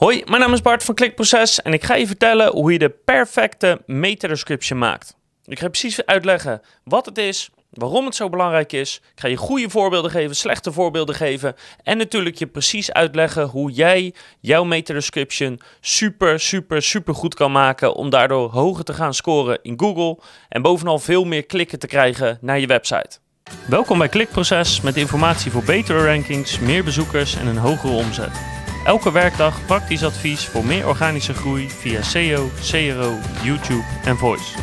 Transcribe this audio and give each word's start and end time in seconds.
Hoi, 0.00 0.22
mijn 0.26 0.40
naam 0.40 0.52
is 0.52 0.62
Bart 0.62 0.84
van 0.84 0.94
Klikproces 0.94 1.62
en 1.62 1.72
ik 1.72 1.84
ga 1.84 1.94
je 1.94 2.06
vertellen 2.06 2.52
hoe 2.52 2.72
je 2.72 2.78
de 2.78 2.90
perfecte 2.90 3.82
meta-description 3.86 4.78
maakt. 4.78 5.16
Ik 5.44 5.58
ga 5.58 5.68
precies 5.68 6.06
uitleggen 6.06 6.60
wat 6.84 7.06
het 7.06 7.18
is, 7.18 7.50
waarom 7.70 8.04
het 8.04 8.14
zo 8.14 8.28
belangrijk 8.28 8.72
is. 8.72 9.00
Ik 9.14 9.20
ga 9.20 9.28
je 9.28 9.36
goede 9.36 9.70
voorbeelden 9.70 10.10
geven, 10.10 10.36
slechte 10.36 10.72
voorbeelden 10.72 11.14
geven 11.14 11.54
en 11.82 11.96
natuurlijk 11.96 12.36
je 12.36 12.46
precies 12.46 12.92
uitleggen 12.92 13.46
hoe 13.46 13.70
jij 13.70 14.14
jouw 14.40 14.64
meta-description 14.64 15.60
super, 15.80 16.40
super, 16.40 16.82
super 16.82 17.14
goed 17.14 17.34
kan 17.34 17.52
maken 17.52 17.94
om 17.94 18.10
daardoor 18.10 18.50
hoger 18.50 18.84
te 18.84 18.94
gaan 18.94 19.14
scoren 19.14 19.58
in 19.62 19.80
Google 19.80 20.18
en 20.48 20.62
bovenal 20.62 20.98
veel 20.98 21.24
meer 21.24 21.46
klikken 21.46 21.78
te 21.78 21.86
krijgen 21.86 22.38
naar 22.40 22.58
je 22.58 22.66
website. 22.66 23.18
Welkom 23.66 23.98
bij 23.98 24.08
Klikproces 24.08 24.80
met 24.80 24.96
informatie 24.96 25.50
voor 25.50 25.64
betere 25.64 26.04
rankings, 26.04 26.58
meer 26.58 26.84
bezoekers 26.84 27.36
en 27.36 27.46
een 27.46 27.56
hogere 27.56 27.92
omzet. 27.92 28.59
Elke 28.84 29.12
werkdag 29.12 29.66
praktisch 29.66 30.04
advies 30.04 30.44
voor 30.44 30.64
meer 30.64 30.88
organische 30.88 31.34
groei 31.34 31.68
via 31.68 32.02
SEO, 32.02 32.48
CRO, 32.70 33.18
YouTube 33.42 33.84
en 34.04 34.16
Voice. 34.16 34.58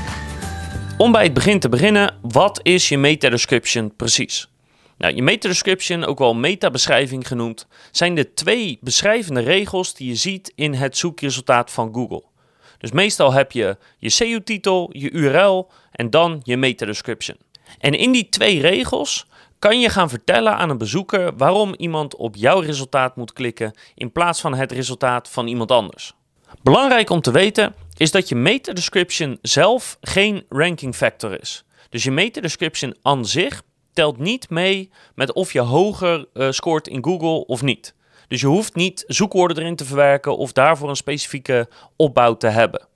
Om 0.98 1.12
bij 1.12 1.24
het 1.24 1.34
begin 1.34 1.60
te 1.60 1.70
beginnen, 1.70 2.18
wat 2.22 2.60
is 2.64 2.90
je 2.90 2.98
meta-description 2.98 3.96
precies? 3.96 4.50
Nou, 4.98 5.16
je 5.16 5.22
meta-description, 5.22 6.06
ook 6.06 6.20
wel 6.20 6.34
meta-beschrijving 6.34 7.28
genoemd, 7.28 7.68
zijn 7.92 8.16
de 8.16 8.34
twee 8.34 8.78
beschrijvende 8.82 9.42
regels 9.42 9.94
die 9.94 10.08
je 10.08 10.16
ziet 10.16 10.52
in 10.56 10.74
het 10.74 10.98
zoekresultaat 10.98 11.72
van 11.72 11.94
Google. 11.94 12.24
Dus 12.78 12.92
meestal 12.92 13.34
heb 13.34 13.52
je 13.52 13.78
je 13.98 14.10
SEO-titel, 14.10 14.90
je 14.92 15.12
URL 15.12 15.72
en 15.92 16.10
dan 16.10 16.42
je 16.44 16.58
meta-description. 16.58 17.38
En 17.80 17.94
in 17.94 18.12
die 18.12 18.30
twee 18.30 18.62
regels 18.62 19.28
kan 19.60 19.80
je 19.80 19.90
gaan 19.90 20.10
vertellen 20.10 20.56
aan 20.56 20.70
een 20.70 20.78
bezoeker 20.78 21.36
waarom 21.38 21.74
iemand 21.78 22.16
op 22.16 22.36
jouw 22.36 22.60
resultaat 22.60 23.16
moet 23.16 23.34
klikken 23.34 23.74
in 23.96 24.12
plaats 24.12 24.42
van 24.42 24.54
het 24.54 24.72
resultaat 24.72 25.30
van 25.30 25.48
iemand 25.48 25.72
anders. 25.72 26.14
Belangrijk 26.62 27.10
om 27.10 27.22
te 27.22 27.32
weten 27.32 27.76
is 27.98 28.12
dat 28.12 28.30
je 28.30 28.36
meta 28.36 28.74
description 28.74 29.38
zelf 29.42 29.98
geen 30.02 30.46
ranking 30.50 30.96
factor 30.96 31.40
is. 31.40 31.66
Dus 31.90 32.04
je 32.04 32.12
meta 32.12 32.42
description 32.42 32.96
aan 33.02 33.26
zich 33.26 33.62
telt 33.94 34.18
niet 34.18 34.50
mee 34.50 34.92
met 35.16 35.34
of 35.34 35.54
je 35.54 35.60
hoger 35.60 36.28
uh, 36.34 36.52
scoort 36.52 36.88
in 36.88 37.04
Google 37.04 37.46
of 37.46 37.62
niet. 37.62 37.96
Dus 38.28 38.42
je 38.42 38.48
hoeft 38.48 38.76
niet 38.76 39.04
zoekwoorden 39.08 39.58
erin 39.58 39.76
te 39.76 39.86
verwerken 39.86 40.38
of 40.38 40.52
daarvoor 40.52 40.90
een 40.90 40.96
specifieke 40.96 41.70
opbouw 41.96 42.38
te 42.38 42.48
hebben. 42.48 42.88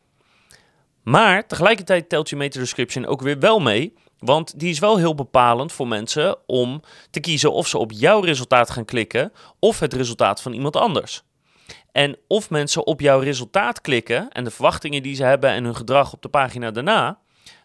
Maar 1.03 1.47
tegelijkertijd 1.47 2.09
telt 2.09 2.29
je 2.29 2.35
meta 2.35 2.59
description 2.59 3.05
ook 3.05 3.21
weer 3.21 3.39
wel 3.39 3.59
mee 3.59 3.93
want 4.21 4.59
die 4.59 4.69
is 4.69 4.79
wel 4.79 4.97
heel 4.97 5.15
bepalend 5.15 5.71
voor 5.71 5.87
mensen 5.87 6.37
om 6.45 6.81
te 7.09 7.19
kiezen 7.19 7.53
of 7.53 7.67
ze 7.67 7.77
op 7.77 7.91
jouw 7.91 8.19
resultaat 8.19 8.69
gaan 8.69 8.85
klikken 8.85 9.31
of 9.59 9.79
het 9.79 9.93
resultaat 9.93 10.41
van 10.41 10.53
iemand 10.53 10.75
anders. 10.75 11.23
En 11.91 12.17
of 12.27 12.49
mensen 12.49 12.85
op 12.85 12.99
jouw 12.99 13.19
resultaat 13.19 13.81
klikken 13.81 14.29
en 14.29 14.43
de 14.43 14.51
verwachtingen 14.51 15.03
die 15.03 15.15
ze 15.15 15.23
hebben 15.23 15.49
en 15.49 15.63
hun 15.63 15.75
gedrag 15.75 16.13
op 16.13 16.21
de 16.21 16.29
pagina 16.29 16.71
daarna, 16.71 17.19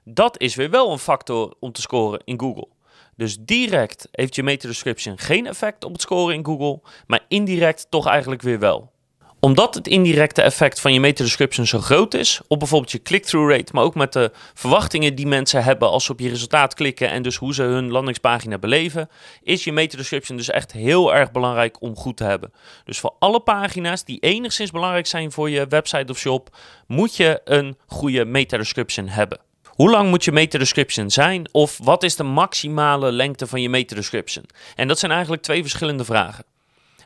dat 0.04 0.40
is 0.40 0.54
weer 0.54 0.70
wel 0.70 0.92
een 0.92 0.98
factor 0.98 1.54
om 1.60 1.72
te 1.72 1.80
scoren 1.80 2.20
in 2.24 2.40
Google. 2.40 2.68
Dus 3.16 3.36
direct 3.40 4.08
heeft 4.10 4.34
je 4.34 4.42
meta 4.42 4.68
description 4.68 5.18
geen 5.18 5.46
effect 5.46 5.84
op 5.84 5.92
het 5.92 6.00
scoren 6.00 6.34
in 6.34 6.44
Google, 6.44 6.80
maar 7.06 7.24
indirect 7.28 7.86
toch 7.90 8.06
eigenlijk 8.06 8.42
weer 8.42 8.58
wel 8.58 8.94
omdat 9.40 9.74
het 9.74 9.88
indirecte 9.88 10.42
effect 10.42 10.80
van 10.80 10.92
je 10.92 11.00
meta-description 11.00 11.66
zo 11.66 11.80
groot 11.80 12.14
is, 12.14 12.40
op 12.48 12.58
bijvoorbeeld 12.58 12.92
je 12.92 13.02
click-through 13.02 13.50
rate, 13.50 13.72
maar 13.72 13.84
ook 13.84 13.94
met 13.94 14.12
de 14.12 14.32
verwachtingen 14.54 15.14
die 15.14 15.26
mensen 15.26 15.64
hebben 15.64 15.90
als 15.90 16.04
ze 16.04 16.12
op 16.12 16.20
je 16.20 16.28
resultaat 16.28 16.74
klikken 16.74 17.10
en 17.10 17.22
dus 17.22 17.36
hoe 17.36 17.54
ze 17.54 17.62
hun 17.62 17.90
landingspagina 17.90 18.58
beleven, 18.58 19.08
is 19.42 19.64
je 19.64 19.72
meta-description 19.72 20.36
dus 20.36 20.50
echt 20.50 20.72
heel 20.72 21.14
erg 21.14 21.32
belangrijk 21.32 21.82
om 21.82 21.96
goed 21.96 22.16
te 22.16 22.24
hebben. 22.24 22.52
Dus 22.84 22.98
voor 22.98 23.14
alle 23.18 23.40
pagina's 23.40 24.04
die 24.04 24.20
enigszins 24.20 24.70
belangrijk 24.70 25.06
zijn 25.06 25.32
voor 25.32 25.50
je 25.50 25.66
website 25.68 26.12
of 26.12 26.18
shop, 26.18 26.56
moet 26.86 27.16
je 27.16 27.40
een 27.44 27.78
goede 27.86 28.24
meta-description 28.24 29.08
hebben. 29.08 29.38
Hoe 29.66 29.90
lang 29.90 30.08
moet 30.08 30.24
je 30.24 30.32
meta-description 30.32 31.10
zijn 31.10 31.48
of 31.52 31.78
wat 31.82 32.02
is 32.02 32.16
de 32.16 32.22
maximale 32.22 33.12
lengte 33.12 33.46
van 33.46 33.62
je 33.62 33.68
meta-description? 33.68 34.44
En 34.74 34.88
dat 34.88 34.98
zijn 34.98 35.12
eigenlijk 35.12 35.42
twee 35.42 35.60
verschillende 35.60 36.04
vragen. 36.04 36.44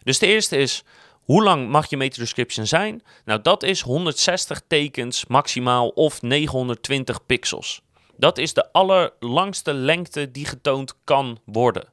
Dus 0.02 0.18
de 0.18 0.26
eerste 0.26 0.56
is, 0.56 0.84
hoe 1.30 1.42
lang 1.42 1.68
mag 1.68 1.90
je 1.90 1.96
meta-description 1.96 2.66
zijn? 2.66 3.02
Nou, 3.24 3.42
dat 3.42 3.62
is 3.62 3.80
160 3.80 4.60
tekens 4.66 5.26
maximaal 5.26 5.88
of 5.88 6.22
920 6.22 7.26
pixels. 7.26 7.82
Dat 8.16 8.38
is 8.38 8.54
de 8.54 8.72
allerlangste 8.72 9.74
lengte 9.74 10.30
die 10.30 10.46
getoond 10.46 10.94
kan 11.04 11.38
worden. 11.44 11.88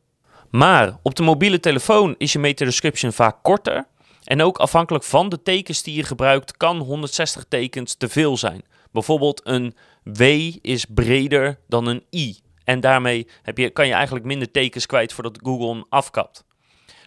Maar 0.49 0.97
op 1.03 1.15
de 1.15 1.23
mobiele 1.23 1.59
telefoon 1.59 2.15
is 2.17 2.33
je 2.33 2.39
meta-description 2.39 3.13
vaak 3.13 3.43
korter. 3.43 3.87
En 4.23 4.41
ook 4.41 4.57
afhankelijk 4.57 5.03
van 5.03 5.29
de 5.29 5.41
tekens 5.41 5.83
die 5.83 5.95
je 5.95 6.03
gebruikt, 6.03 6.57
kan 6.57 6.77
160 6.77 7.45
tekens 7.49 7.95
te 7.95 8.09
veel 8.09 8.37
zijn. 8.37 8.61
Bijvoorbeeld 8.91 9.41
een 9.43 9.75
W 10.03 10.21
is 10.61 10.85
breder 10.85 11.59
dan 11.67 11.87
een 11.87 12.03
I. 12.13 12.37
En 12.63 12.79
daarmee 12.79 13.27
heb 13.41 13.57
je, 13.57 13.69
kan 13.69 13.87
je 13.87 13.93
eigenlijk 13.93 14.25
minder 14.25 14.51
tekens 14.51 14.85
kwijt 14.85 15.13
voordat 15.13 15.39
Google 15.43 15.69
hem 15.69 15.85
afkapt. 15.89 16.45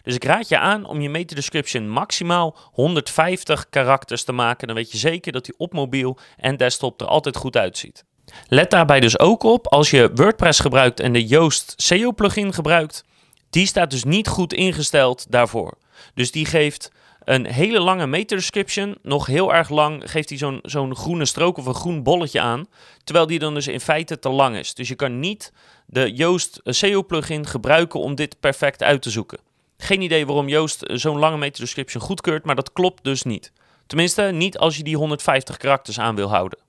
Dus 0.03 0.15
ik 0.15 0.23
raad 0.23 0.47
je 0.47 0.57
aan 0.57 0.85
om 0.85 1.01
je 1.01 1.09
meta 1.09 1.35
description 1.35 1.89
maximaal 1.89 2.57
150 2.71 3.69
karakters 3.69 4.23
te 4.23 4.31
maken. 4.31 4.67
Dan 4.67 4.75
weet 4.75 4.91
je 4.91 4.97
zeker 4.97 5.31
dat 5.31 5.45
die 5.45 5.55
op 5.57 5.73
mobiel 5.73 6.17
en 6.37 6.57
desktop 6.57 7.01
er 7.01 7.07
altijd 7.07 7.35
goed 7.35 7.57
uitziet. 7.57 8.03
Let 8.47 8.71
daarbij 8.71 8.99
dus 8.99 9.19
ook 9.19 9.43
op 9.43 9.67
als 9.67 9.89
je 9.89 10.11
WordPress 10.13 10.59
gebruikt 10.59 10.99
en 10.99 11.13
de 11.13 11.25
Yoast 11.25 11.73
SEO 11.77 12.11
plugin 12.11 12.53
gebruikt. 12.53 13.03
Die 13.49 13.65
staat 13.65 13.91
dus 13.91 14.03
niet 14.03 14.27
goed 14.27 14.53
ingesteld 14.53 15.25
daarvoor. 15.29 15.77
Dus 16.13 16.31
die 16.31 16.45
geeft 16.45 16.91
een 17.23 17.45
hele 17.45 17.79
lange 17.79 18.07
meta 18.07 18.35
description. 18.35 18.97
Nog 19.01 19.25
heel 19.25 19.53
erg 19.53 19.69
lang 19.69 20.11
geeft 20.11 20.29
hij 20.29 20.37
zo'n 20.37 20.59
zo'n 20.63 20.95
groene 20.95 21.25
strook 21.25 21.57
of 21.57 21.65
een 21.65 21.73
groen 21.73 22.03
bolletje 22.03 22.41
aan. 22.41 22.67
Terwijl 23.03 23.27
die 23.27 23.39
dan 23.39 23.53
dus 23.53 23.67
in 23.67 23.79
feite 23.79 24.19
te 24.19 24.29
lang 24.29 24.57
is. 24.57 24.73
Dus 24.73 24.87
je 24.87 24.95
kan 24.95 25.19
niet 25.19 25.53
de 25.85 26.13
Yoast 26.13 26.59
SEO 26.63 27.03
plugin 27.03 27.47
gebruiken 27.47 27.99
om 27.99 28.15
dit 28.15 28.39
perfect 28.39 28.83
uit 28.83 29.01
te 29.01 29.09
zoeken. 29.09 29.39
Geen 29.83 30.01
idee 30.01 30.25
waarom 30.25 30.47
Joost 30.47 30.83
zo'n 30.85 31.19
lange 31.19 31.37
meta 31.37 31.59
description 31.59 32.01
goedkeurt, 32.01 32.45
maar 32.45 32.55
dat 32.55 32.73
klopt 32.73 33.03
dus 33.03 33.23
niet. 33.23 33.51
Tenminste, 33.87 34.21
niet 34.21 34.57
als 34.57 34.77
je 34.77 34.83
die 34.83 34.97
150 34.97 35.57
karakters 35.57 35.99
aan 35.99 36.15
wil 36.15 36.29
houden. 36.29 36.59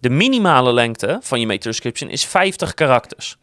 De 0.00 0.10
minimale 0.10 0.72
lengte 0.72 1.18
van 1.22 1.40
je 1.40 1.46
meta 1.46 1.68
description 1.68 2.10
is 2.10 2.24
50 2.24 2.74
karakters. 2.74 3.36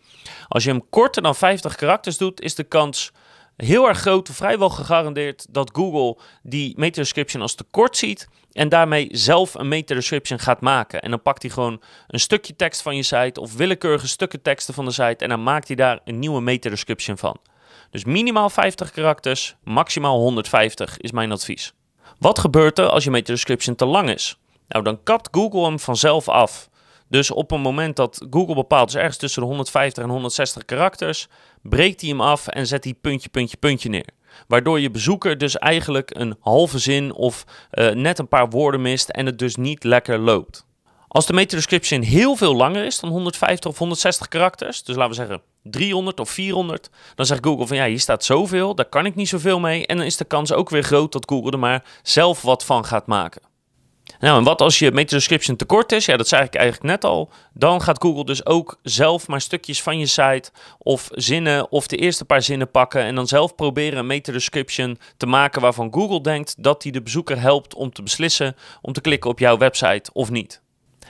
Als 0.47 0.63
je 0.63 0.69
hem 0.69 0.89
korter 0.89 1.21
dan 1.21 1.35
50 1.35 1.75
karakters 1.75 2.17
doet, 2.17 2.41
is 2.41 2.55
de 2.55 2.63
kans 2.63 3.11
heel 3.57 3.87
erg 3.87 3.99
groot, 3.99 4.29
vrijwel 4.31 4.69
gegarandeerd, 4.69 5.45
dat 5.49 5.69
Google 5.73 6.21
die 6.43 6.73
meta 6.77 7.01
description 7.01 7.41
als 7.41 7.55
te 7.55 7.65
kort 7.71 7.97
ziet 7.97 8.27
en 8.51 8.69
daarmee 8.69 9.07
zelf 9.11 9.53
een 9.53 9.67
meta 9.67 9.93
description 9.93 10.39
gaat 10.39 10.61
maken. 10.61 11.01
En 11.01 11.09
dan 11.09 11.21
pakt 11.21 11.41
hij 11.41 11.51
gewoon 11.51 11.81
een 12.07 12.19
stukje 12.19 12.55
tekst 12.55 12.81
van 12.81 12.95
je 12.95 13.03
site 13.03 13.41
of 13.41 13.55
willekeurige 13.55 14.07
stukken 14.07 14.41
teksten 14.41 14.73
van 14.73 14.85
de 14.85 14.91
site 14.91 15.23
en 15.23 15.29
dan 15.29 15.43
maakt 15.43 15.67
hij 15.67 15.75
daar 15.75 15.99
een 16.05 16.19
nieuwe 16.19 16.41
meta 16.41 16.69
description 16.69 17.17
van. 17.17 17.39
Dus 17.89 18.05
minimaal 18.05 18.49
50 18.49 18.91
karakters, 18.91 19.55
maximaal 19.63 20.17
150 20.17 20.97
is 20.97 21.11
mijn 21.11 21.31
advies. 21.31 21.73
Wat 22.19 22.39
gebeurt 22.39 22.79
er 22.79 22.89
als 22.89 23.03
je 23.03 23.11
meta 23.11 23.33
description 23.33 23.75
te 23.75 23.85
lang 23.85 24.09
is? 24.09 24.37
Nou, 24.67 24.83
dan 24.83 25.03
kapt 25.03 25.29
Google 25.31 25.63
hem 25.63 25.79
vanzelf 25.79 26.29
af. 26.29 26.69
Dus 27.07 27.31
op 27.31 27.51
een 27.51 27.61
moment 27.61 27.95
dat 27.95 28.25
Google 28.29 28.55
bepaalt, 28.55 28.91
dus 28.91 28.95
ergens 28.95 29.17
tussen 29.17 29.41
de 29.41 29.47
150 29.47 30.03
en 30.03 30.09
160 30.09 30.65
karakters, 30.65 31.27
breekt 31.61 32.01
hij 32.01 32.09
hem 32.09 32.21
af 32.21 32.47
en 32.47 32.67
zet 32.67 32.83
hij 32.83 32.93
puntje, 32.93 33.29
puntje, 33.29 33.57
puntje 33.57 33.89
neer. 33.89 34.09
Waardoor 34.47 34.79
je 34.79 34.91
bezoeker 34.91 35.37
dus 35.37 35.57
eigenlijk 35.57 36.11
een 36.15 36.35
halve 36.39 36.79
zin 36.79 37.13
of 37.13 37.45
uh, 37.71 37.89
net 37.89 38.19
een 38.19 38.27
paar 38.27 38.49
woorden 38.49 38.81
mist 38.81 39.09
en 39.09 39.25
het 39.25 39.39
dus 39.39 39.55
niet 39.55 39.83
lekker 39.83 40.19
loopt. 40.19 40.64
Als 41.15 41.25
de 41.25 41.33
meta 41.33 41.55
description 41.55 42.01
heel 42.01 42.35
veel 42.35 42.55
langer 42.55 42.85
is 42.85 42.99
dan 42.99 43.09
150 43.09 43.71
of 43.71 43.77
160 43.77 44.27
karakters, 44.27 44.83
dus 44.83 44.95
laten 44.95 45.09
we 45.09 45.15
zeggen 45.15 45.41
300 45.63 46.19
of 46.19 46.29
400, 46.29 46.89
dan 47.15 47.25
zegt 47.25 47.45
Google 47.45 47.67
van 47.67 47.77
ja, 47.77 47.85
hier 47.85 47.99
staat 47.99 48.23
zoveel, 48.23 48.75
daar 48.75 48.85
kan 48.85 49.05
ik 49.05 49.15
niet 49.15 49.29
zoveel 49.29 49.59
mee. 49.59 49.85
En 49.85 49.97
dan 49.97 50.05
is 50.05 50.17
de 50.17 50.25
kans 50.25 50.53
ook 50.53 50.69
weer 50.69 50.83
groot 50.83 51.11
dat 51.11 51.29
Google 51.29 51.51
er 51.51 51.59
maar 51.59 51.83
zelf 52.03 52.41
wat 52.41 52.65
van 52.65 52.85
gaat 52.85 53.07
maken. 53.07 53.41
Nou, 54.19 54.37
en 54.37 54.43
wat 54.43 54.61
als 54.61 54.79
je 54.79 54.91
meta 54.91 55.15
description 55.15 55.55
tekort 55.55 55.91
is? 55.91 56.05
Ja, 56.05 56.17
dat 56.17 56.27
zei 56.27 56.43
ik 56.43 56.55
eigenlijk 56.55 56.85
net 56.85 57.03
al. 57.03 57.29
Dan 57.53 57.81
gaat 57.81 58.01
Google 58.01 58.25
dus 58.25 58.45
ook 58.45 58.79
zelf 58.81 59.27
maar 59.27 59.41
stukjes 59.41 59.81
van 59.81 59.99
je 59.99 60.05
site 60.05 60.51
of 60.77 61.09
zinnen 61.11 61.71
of 61.71 61.87
de 61.87 61.97
eerste 61.97 62.25
paar 62.25 62.41
zinnen 62.41 62.71
pakken 62.71 63.01
en 63.01 63.15
dan 63.15 63.27
zelf 63.27 63.55
proberen 63.55 63.99
een 63.99 64.07
meta 64.07 64.31
description 64.31 64.97
te 65.17 65.25
maken 65.25 65.61
waarvan 65.61 65.93
Google 65.93 66.21
denkt 66.21 66.63
dat 66.63 66.81
die 66.81 66.91
de 66.91 67.01
bezoeker 67.01 67.39
helpt 67.39 67.75
om 67.75 67.91
te 67.91 68.03
beslissen 68.03 68.55
om 68.81 68.93
te 68.93 69.01
klikken 69.01 69.29
op 69.29 69.39
jouw 69.39 69.57
website 69.57 70.09
of 70.13 70.29
niet. 70.29 70.63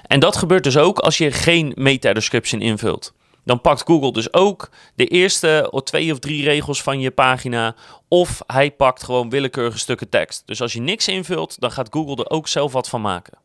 En 0.07 0.19
dat 0.19 0.38
gebeurt 0.38 0.63
dus 0.63 0.78
ook 0.78 1.00
als 1.00 1.18
je 1.18 1.31
geen 1.31 1.72
meta-description 1.75 2.62
invult. 2.62 3.13
Dan 3.44 3.62
pakt 3.62 3.84
Google 3.86 4.12
dus 4.12 4.34
ook 4.34 4.69
de 4.96 5.06
eerste 5.06 5.68
of 5.72 5.81
twee 5.81 6.12
of 6.12 6.19
drie 6.19 6.44
regels 6.44 6.81
van 6.81 7.00
je 7.00 7.12
pagina. 7.12 7.75
Of 8.07 8.42
hij 8.48 8.72
pakt 8.72 9.04
gewoon 9.04 9.30
willekeurige 9.30 9.78
stukken 9.80 10.10
tekst. 10.10 10.44
Dus 10.46 10.62
als 10.62 10.74
je 10.74 10.81
niks 10.81 11.07
invult, 11.07 11.60
dan 11.60 11.72
gaat 11.72 11.88
Google 11.92 12.16
er 12.16 12.30
ook 12.30 12.48
zelf 12.48 12.72
wat 12.72 12.90
van 12.90 13.02
maken. 13.02 13.38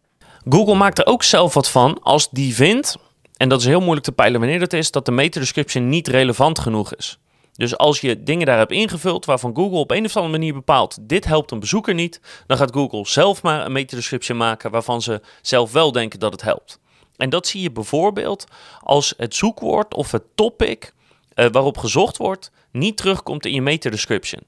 Google 0.48 0.74
maakt 0.74 0.98
er 0.98 1.06
ook 1.06 1.22
zelf 1.22 1.54
wat 1.54 1.70
van 1.70 2.02
als 2.02 2.30
die 2.30 2.54
vindt, 2.54 2.96
en 3.36 3.48
dat 3.48 3.60
is 3.60 3.66
heel 3.66 3.80
moeilijk 3.80 4.04
te 4.04 4.12
peilen 4.12 4.40
wanneer 4.40 4.58
dat 4.58 4.72
is, 4.72 4.90
dat 4.90 5.04
de 5.04 5.12
meta-description 5.12 5.88
niet 5.88 6.08
relevant 6.08 6.58
genoeg 6.58 6.94
is. 6.94 7.18
Dus 7.60 7.76
als 7.76 8.00
je 8.00 8.22
dingen 8.22 8.46
daar 8.46 8.58
hebt 8.58 8.72
ingevuld 8.72 9.24
waarvan 9.24 9.56
Google 9.56 9.78
op 9.78 9.90
een 9.90 10.04
of 10.04 10.16
andere 10.16 10.38
manier 10.38 10.54
bepaalt, 10.54 10.98
dit 11.00 11.24
helpt 11.24 11.50
een 11.50 11.60
bezoeker 11.60 11.94
niet, 11.94 12.20
dan 12.46 12.56
gaat 12.56 12.72
Google 12.72 13.06
zelf 13.06 13.42
maar 13.42 13.64
een 13.64 13.72
meta-description 13.72 14.36
maken 14.36 14.70
waarvan 14.70 15.02
ze 15.02 15.20
zelf 15.42 15.72
wel 15.72 15.92
denken 15.92 16.18
dat 16.18 16.32
het 16.32 16.42
helpt. 16.42 16.78
En 17.16 17.30
dat 17.30 17.46
zie 17.46 17.62
je 17.62 17.70
bijvoorbeeld 17.70 18.44
als 18.80 19.14
het 19.16 19.34
zoekwoord 19.34 19.94
of 19.94 20.10
het 20.10 20.22
topic 20.34 20.92
uh, 21.34 21.46
waarop 21.52 21.78
gezocht 21.78 22.16
wordt 22.16 22.50
niet 22.70 22.96
terugkomt 22.96 23.46
in 23.46 23.54
je 23.54 23.62
meta-description. 23.62 24.42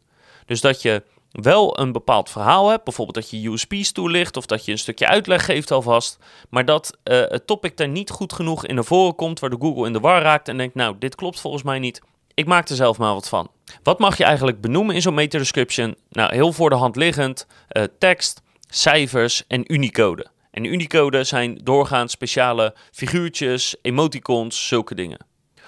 Dus 0.47 0.61
dat 0.61 0.83
je 0.83 1.03
wel 1.31 1.79
een 1.81 1.93
bepaald 1.93 2.31
verhaal 2.31 2.69
hebt, 2.69 2.85
bijvoorbeeld 2.85 3.17
dat 3.17 3.31
je 3.31 3.49
USP's 3.49 3.93
toelicht 3.93 4.37
of 4.37 4.47
dat 4.47 4.65
je 4.65 4.73
een 4.73 4.79
stukje 4.79 5.07
uitleg 5.07 5.45
geeft 5.45 5.71
alvast, 5.71 6.19
maar 6.49 6.65
dat 6.65 6.97
uh, 7.05 7.21
het 7.29 7.47
topic 7.47 7.77
daar 7.77 7.89
niet 7.89 8.11
goed 8.11 8.33
genoeg 8.33 8.67
in 8.67 8.75
naar 8.75 8.85
voren 8.85 9.15
komt, 9.15 9.41
waardoor 9.41 9.61
Google 9.61 9.87
in 9.87 9.93
de 9.93 10.01
war 10.01 10.23
raakt 10.23 10.49
en 10.49 10.57
denkt, 10.57 10.75
nou, 10.75 10.97
dit 10.99 11.15
klopt 11.15 11.41
volgens 11.41 11.63
mij 11.63 11.79
niet. 11.79 12.01
Ik 12.43 12.49
maak 12.49 12.69
er 12.69 12.77
zelf 12.77 12.99
maar 12.99 13.15
wat 13.15 13.29
van. 13.29 13.51
Wat 13.83 13.99
mag 13.99 14.17
je 14.17 14.25
eigenlijk 14.25 14.61
benoemen 14.61 14.95
in 14.95 15.03
zo'n 15.03 15.15
meta-description? 15.15 15.97
Nou, 16.11 16.35
heel 16.35 16.53
voor 16.53 16.71
de 16.71 16.77
hand 16.77 16.97
liggend, 16.97 17.47
uh, 17.73 17.83
tekst, 17.99 18.43
cijfers 18.69 19.45
en 19.49 19.73
Unicode. 19.73 20.27
En 20.51 20.65
Unicode 20.65 21.25
zijn 21.25 21.59
doorgaans 21.63 22.13
speciale 22.13 22.75
figuurtjes, 22.93 23.77
emoticons, 23.83 24.69
zulke 24.69 24.95
dingen. 24.95 25.19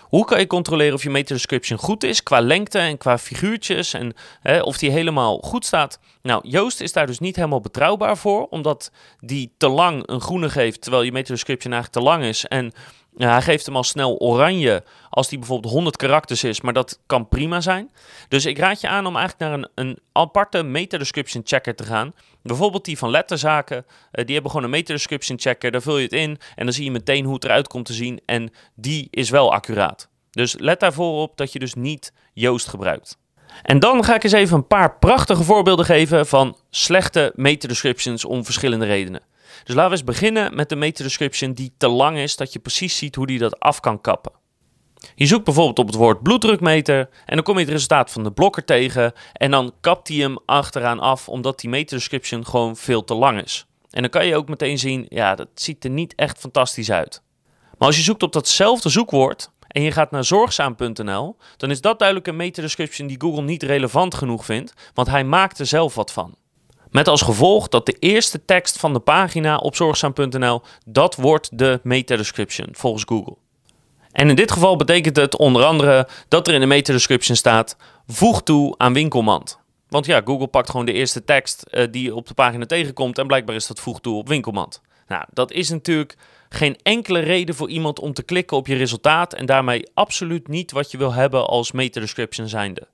Hoe 0.00 0.24
kan 0.24 0.38
je 0.38 0.46
controleren 0.46 0.94
of 0.94 1.02
je 1.02 1.10
meta-description 1.10 1.78
goed 1.78 2.04
is 2.04 2.22
qua 2.22 2.40
lengte 2.40 2.78
en 2.78 2.98
qua 2.98 3.18
figuurtjes 3.18 3.94
en 3.94 4.14
hè, 4.40 4.60
of 4.60 4.78
die 4.78 4.90
helemaal 4.90 5.38
goed 5.38 5.66
staat? 5.66 5.98
Nou, 6.22 6.48
Joost 6.48 6.80
is 6.80 6.92
daar 6.92 7.06
dus 7.06 7.18
niet 7.18 7.36
helemaal 7.36 7.60
betrouwbaar 7.60 8.16
voor, 8.16 8.46
omdat 8.46 8.90
die 9.20 9.54
te 9.56 9.68
lang 9.68 10.02
een 10.06 10.20
groene 10.20 10.50
geeft, 10.50 10.80
terwijl 10.80 11.02
je 11.02 11.12
meta-description 11.12 11.72
eigenlijk 11.72 12.04
te 12.04 12.12
lang 12.12 12.24
is. 12.24 12.44
En 12.44 12.72
ja, 13.16 13.30
hij 13.30 13.42
geeft 13.42 13.66
hem 13.66 13.76
al 13.76 13.84
snel 13.84 14.18
oranje 14.18 14.82
als 15.10 15.28
die 15.28 15.38
bijvoorbeeld 15.38 15.72
100 15.72 15.96
karakters 15.96 16.44
is, 16.44 16.60
maar 16.60 16.72
dat 16.72 17.00
kan 17.06 17.28
prima 17.28 17.60
zijn. 17.60 17.90
Dus 18.28 18.46
ik 18.46 18.58
raad 18.58 18.80
je 18.80 18.88
aan 18.88 19.06
om 19.06 19.16
eigenlijk 19.16 19.50
naar 19.50 19.58
een, 19.58 19.68
een 19.74 19.98
aparte 20.12 20.62
meta-description 20.62 21.42
checker 21.44 21.74
te 21.74 21.84
gaan. 21.84 22.12
Bijvoorbeeld 22.42 22.84
die 22.84 22.98
van 22.98 23.10
letterzaken, 23.10 23.76
uh, 23.86 24.24
die 24.24 24.34
hebben 24.34 24.50
gewoon 24.50 24.66
een 24.66 24.72
meta-description 24.72 25.38
checker, 25.38 25.70
daar 25.70 25.82
vul 25.82 25.96
je 25.96 26.04
het 26.04 26.12
in 26.12 26.38
en 26.54 26.64
dan 26.64 26.74
zie 26.74 26.84
je 26.84 26.90
meteen 26.90 27.24
hoe 27.24 27.34
het 27.34 27.44
eruit 27.44 27.68
komt 27.68 27.86
te 27.86 27.92
zien 27.92 28.20
en 28.26 28.52
die 28.74 29.08
is 29.10 29.30
wel 29.30 29.52
accuraat. 29.52 30.08
Dus 30.30 30.54
let 30.58 30.80
daarvoor 30.80 31.22
op 31.22 31.36
dat 31.36 31.52
je 31.52 31.58
dus 31.58 31.74
niet 31.74 32.12
Joost 32.32 32.68
gebruikt. 32.68 33.18
En 33.62 33.78
dan 33.78 34.04
ga 34.04 34.14
ik 34.14 34.24
eens 34.24 34.32
even 34.32 34.56
een 34.56 34.66
paar 34.66 34.98
prachtige 34.98 35.42
voorbeelden 35.42 35.84
geven 35.84 36.26
van 36.26 36.56
slechte 36.70 37.32
meta-descriptions 37.34 38.24
om 38.24 38.44
verschillende 38.44 38.86
redenen. 38.86 39.22
Dus 39.64 39.74
laten 39.74 39.90
we 39.90 39.96
eens 39.96 40.04
beginnen 40.04 40.54
met 40.54 40.68
de 40.68 40.76
meta-description 40.76 41.52
die 41.52 41.74
te 41.76 41.88
lang 41.88 42.18
is, 42.18 42.36
dat 42.36 42.52
je 42.52 42.58
precies 42.58 42.96
ziet 42.96 43.14
hoe 43.14 43.26
die 43.26 43.38
dat 43.38 43.60
af 43.60 43.80
kan 43.80 44.00
kappen. 44.00 44.32
Je 45.14 45.26
zoekt 45.26 45.44
bijvoorbeeld 45.44 45.78
op 45.78 45.86
het 45.86 45.96
woord 45.96 46.22
bloeddrukmeter 46.22 47.08
en 47.26 47.34
dan 47.34 47.44
kom 47.44 47.54
je 47.54 47.60
het 47.60 47.72
resultaat 47.72 48.10
van 48.10 48.22
de 48.22 48.32
blokker 48.32 48.64
tegen 48.64 49.12
en 49.32 49.50
dan 49.50 49.72
kapt 49.80 50.08
hij 50.08 50.16
hem 50.16 50.38
achteraan 50.46 51.00
af 51.00 51.28
omdat 51.28 51.60
die 51.60 51.70
meta-description 51.70 52.46
gewoon 52.46 52.76
veel 52.76 53.04
te 53.04 53.14
lang 53.14 53.42
is. 53.42 53.66
En 53.90 54.00
dan 54.00 54.10
kan 54.10 54.26
je 54.26 54.36
ook 54.36 54.48
meteen 54.48 54.78
zien, 54.78 55.06
ja, 55.08 55.34
dat 55.34 55.48
ziet 55.54 55.84
er 55.84 55.90
niet 55.90 56.14
echt 56.14 56.38
fantastisch 56.38 56.90
uit. 56.90 57.22
Maar 57.78 57.88
als 57.88 57.96
je 57.96 58.02
zoekt 58.02 58.22
op 58.22 58.32
datzelfde 58.32 58.88
zoekwoord 58.88 59.50
en 59.68 59.82
je 59.82 59.92
gaat 59.92 60.10
naar 60.10 60.24
zorgzaam.nl, 60.24 61.36
dan 61.56 61.70
is 61.70 61.80
dat 61.80 61.98
duidelijk 61.98 62.28
een 62.28 62.36
meta-description 62.36 63.06
die 63.06 63.20
Google 63.20 63.42
niet 63.42 63.62
relevant 63.62 64.14
genoeg 64.14 64.44
vindt, 64.44 64.72
want 64.94 65.08
hij 65.08 65.24
maakt 65.24 65.58
er 65.58 65.66
zelf 65.66 65.94
wat 65.94 66.12
van. 66.12 66.34
Met 66.94 67.08
als 67.08 67.22
gevolg 67.22 67.68
dat 67.68 67.86
de 67.86 67.96
eerste 67.98 68.44
tekst 68.44 68.78
van 68.78 68.92
de 68.92 68.98
pagina 69.00 69.56
op 69.56 69.76
zorgzaam.nl, 69.76 70.62
dat 70.86 71.14
wordt 71.14 71.58
de 71.58 71.80
meta-description 71.82 72.68
volgens 72.72 73.04
Google. 73.06 73.36
En 74.12 74.28
in 74.28 74.34
dit 74.34 74.52
geval 74.52 74.76
betekent 74.76 75.16
het 75.16 75.36
onder 75.36 75.64
andere 75.64 76.08
dat 76.28 76.48
er 76.48 76.54
in 76.54 76.60
de 76.60 76.66
meta-description 76.66 77.36
staat: 77.36 77.76
voeg 78.06 78.42
toe 78.42 78.74
aan 78.76 78.92
winkelmand. 78.92 79.58
Want 79.88 80.06
ja, 80.06 80.20
Google 80.24 80.46
pakt 80.46 80.70
gewoon 80.70 80.86
de 80.86 80.92
eerste 80.92 81.24
tekst 81.24 81.64
uh, 81.70 81.86
die 81.90 82.14
op 82.14 82.26
de 82.26 82.34
pagina 82.34 82.66
tegenkomt 82.66 83.18
en 83.18 83.26
blijkbaar 83.26 83.54
is 83.54 83.66
dat 83.66 83.80
voeg 83.80 84.00
toe 84.00 84.16
op 84.16 84.28
winkelmand. 84.28 84.80
Nou, 85.06 85.24
dat 85.32 85.52
is 85.52 85.70
natuurlijk 85.70 86.16
geen 86.48 86.76
enkele 86.82 87.18
reden 87.18 87.54
voor 87.54 87.68
iemand 87.68 88.00
om 88.00 88.12
te 88.12 88.22
klikken 88.22 88.56
op 88.56 88.66
je 88.66 88.76
resultaat 88.76 89.34
en 89.34 89.46
daarmee 89.46 89.90
absoluut 89.94 90.48
niet 90.48 90.72
wat 90.72 90.90
je 90.90 90.98
wil 90.98 91.12
hebben 91.12 91.46
als 91.46 91.72
meta-description 91.72 92.48
zijnde. 92.48 92.88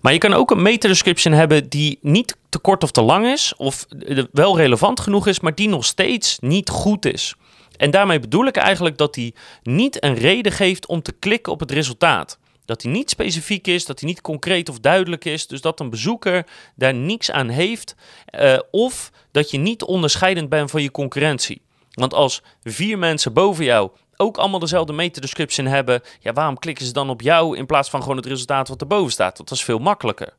Maar 0.00 0.12
je 0.12 0.18
kan 0.18 0.32
ook 0.32 0.50
een 0.50 0.62
meta-description 0.62 1.32
hebben 1.32 1.68
die 1.68 1.98
niet 2.02 2.36
te 2.48 2.58
kort 2.58 2.82
of 2.82 2.90
te 2.90 3.02
lang 3.02 3.26
is, 3.26 3.54
of 3.56 3.86
wel 4.32 4.56
relevant 4.56 5.00
genoeg 5.00 5.26
is, 5.26 5.40
maar 5.40 5.54
die 5.54 5.68
nog 5.68 5.84
steeds 5.84 6.38
niet 6.40 6.68
goed 6.68 7.06
is. 7.06 7.34
En 7.76 7.90
daarmee 7.90 8.20
bedoel 8.20 8.46
ik 8.46 8.56
eigenlijk 8.56 8.96
dat 8.96 9.14
die 9.14 9.34
niet 9.62 10.04
een 10.04 10.14
reden 10.14 10.52
geeft 10.52 10.86
om 10.86 11.02
te 11.02 11.12
klikken 11.12 11.52
op 11.52 11.60
het 11.60 11.70
resultaat. 11.70 12.38
Dat 12.64 12.80
die 12.80 12.90
niet 12.90 13.10
specifiek 13.10 13.66
is, 13.66 13.84
dat 13.84 13.98
die 13.98 14.08
niet 14.08 14.20
concreet 14.20 14.68
of 14.68 14.80
duidelijk 14.80 15.24
is. 15.24 15.46
Dus 15.46 15.60
dat 15.60 15.80
een 15.80 15.90
bezoeker 15.90 16.46
daar 16.76 16.94
niks 16.94 17.30
aan 17.30 17.48
heeft. 17.48 17.94
Uh, 18.40 18.58
of 18.70 19.10
dat 19.30 19.50
je 19.50 19.58
niet 19.58 19.82
onderscheidend 19.82 20.48
bent 20.48 20.70
van 20.70 20.82
je 20.82 20.90
concurrentie. 20.90 21.62
Want 21.90 22.14
als 22.14 22.42
vier 22.62 22.98
mensen 22.98 23.32
boven 23.32 23.64
jou 23.64 23.90
ook 24.16 24.36
allemaal 24.36 24.58
dezelfde 24.58 24.92
meta-description 24.92 25.66
hebben, 25.66 26.02
ja, 26.20 26.32
waarom 26.32 26.58
klikken 26.58 26.86
ze 26.86 26.92
dan 26.92 27.10
op 27.10 27.20
jou 27.20 27.56
in 27.56 27.66
plaats 27.66 27.90
van 27.90 28.02
gewoon 28.02 28.16
het 28.16 28.26
resultaat 28.26 28.68
wat 28.68 28.80
erboven 28.80 29.12
staat? 29.12 29.36
Dat 29.36 29.50
is 29.50 29.64
veel 29.64 29.78
makkelijker. 29.78 30.32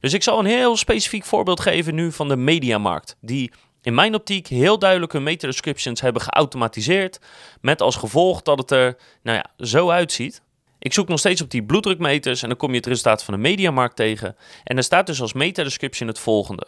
Dus 0.00 0.12
ik 0.12 0.22
zal 0.22 0.38
een 0.38 0.46
heel 0.46 0.76
specifiek 0.76 1.24
voorbeeld 1.24 1.60
geven 1.60 1.94
nu 1.94 2.12
van 2.12 2.28
de 2.28 2.36
mediamarkt, 2.36 3.16
die 3.20 3.52
in 3.82 3.94
mijn 3.94 4.14
optiek 4.14 4.46
heel 4.46 4.78
duidelijk 4.78 5.12
hun 5.12 5.22
meta-descriptions 5.22 6.00
hebben 6.00 6.22
geautomatiseerd, 6.22 7.20
met 7.60 7.82
als 7.82 7.96
gevolg 7.96 8.42
dat 8.42 8.58
het 8.58 8.70
er 8.70 8.96
nou 9.22 9.36
ja, 9.36 9.66
zo 9.66 9.90
uitziet. 9.90 10.42
Ik 10.78 10.92
zoek 10.92 11.08
nog 11.08 11.18
steeds 11.18 11.40
op 11.40 11.50
die 11.50 11.62
bloeddrukmeters 11.62 12.42
en 12.42 12.48
dan 12.48 12.56
kom 12.56 12.70
je 12.70 12.76
het 12.76 12.86
resultaat 12.86 13.24
van 13.24 13.34
de 13.34 13.40
mediamarkt 13.40 13.96
tegen. 13.96 14.36
En 14.64 14.76
er 14.76 14.82
staat 14.82 15.06
dus 15.06 15.20
als 15.20 15.32
meta-description 15.32 16.08
het 16.08 16.18
volgende. 16.18 16.66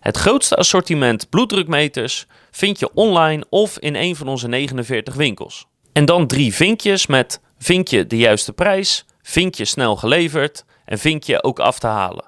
Het 0.00 0.16
grootste 0.16 0.56
assortiment 0.56 1.28
bloeddrukmeters 1.30 2.26
vind 2.50 2.78
je 2.78 2.94
online 2.94 3.44
of 3.48 3.78
in 3.78 3.94
een 3.94 4.16
van 4.16 4.28
onze 4.28 4.48
49 4.48 5.14
winkels. 5.14 5.66
En 5.94 6.04
dan 6.04 6.26
drie 6.26 6.54
vinkjes 6.54 7.06
met 7.06 7.40
vinkje 7.58 8.06
de 8.06 8.16
juiste 8.16 8.52
prijs, 8.52 9.04
vinkje 9.22 9.64
snel 9.64 9.96
geleverd 9.96 10.64
en 10.84 10.98
vinkje 10.98 11.42
ook 11.42 11.58
af 11.58 11.78
te 11.78 11.86
halen. 11.86 12.24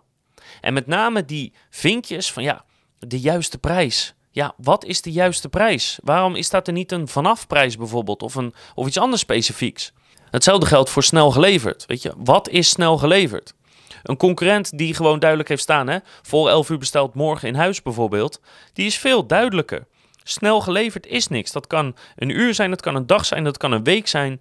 En 0.60 0.74
met 0.74 0.86
name 0.86 1.24
die 1.24 1.52
vinkjes 1.70 2.32
van 2.32 2.42
ja, 2.42 2.64
de 2.98 3.20
juiste 3.20 3.58
prijs. 3.58 4.14
Ja, 4.30 4.54
wat 4.56 4.84
is 4.84 5.02
de 5.02 5.12
juiste 5.12 5.48
prijs? 5.48 5.98
Waarom 6.02 6.34
is 6.34 6.50
dat 6.50 6.66
er 6.66 6.72
niet 6.72 6.92
een 6.92 7.08
vanafprijs 7.08 7.76
bijvoorbeeld 7.76 8.22
of, 8.22 8.34
een, 8.34 8.54
of 8.74 8.86
iets 8.86 8.98
anders 8.98 9.22
specifieks? 9.22 9.92
Hetzelfde 10.30 10.66
geldt 10.66 10.90
voor 10.90 11.02
snel 11.02 11.30
geleverd. 11.30 11.86
Weet 11.86 12.02
je, 12.02 12.12
wat 12.16 12.48
is 12.48 12.68
snel 12.68 12.98
geleverd? 12.98 13.54
Een 14.02 14.16
concurrent 14.16 14.78
die 14.78 14.94
gewoon 14.94 15.18
duidelijk 15.18 15.48
heeft 15.48 15.62
staan, 15.62 15.88
hè, 15.88 15.98
voor 16.22 16.48
11 16.48 16.70
uur 16.70 16.78
besteld 16.78 17.14
morgen 17.14 17.48
in 17.48 17.54
huis 17.54 17.82
bijvoorbeeld, 17.82 18.40
die 18.72 18.86
is 18.86 18.98
veel 18.98 19.26
duidelijker. 19.26 19.86
Snel 20.28 20.60
geleverd 20.60 21.06
is 21.06 21.28
niks. 21.28 21.52
Dat 21.52 21.66
kan 21.66 21.96
een 22.16 22.30
uur 22.30 22.54
zijn, 22.54 22.70
dat 22.70 22.80
kan 22.80 22.94
een 22.94 23.06
dag 23.06 23.24
zijn, 23.24 23.44
dat 23.44 23.56
kan 23.56 23.72
een 23.72 23.84
week 23.84 24.06
zijn. 24.06 24.40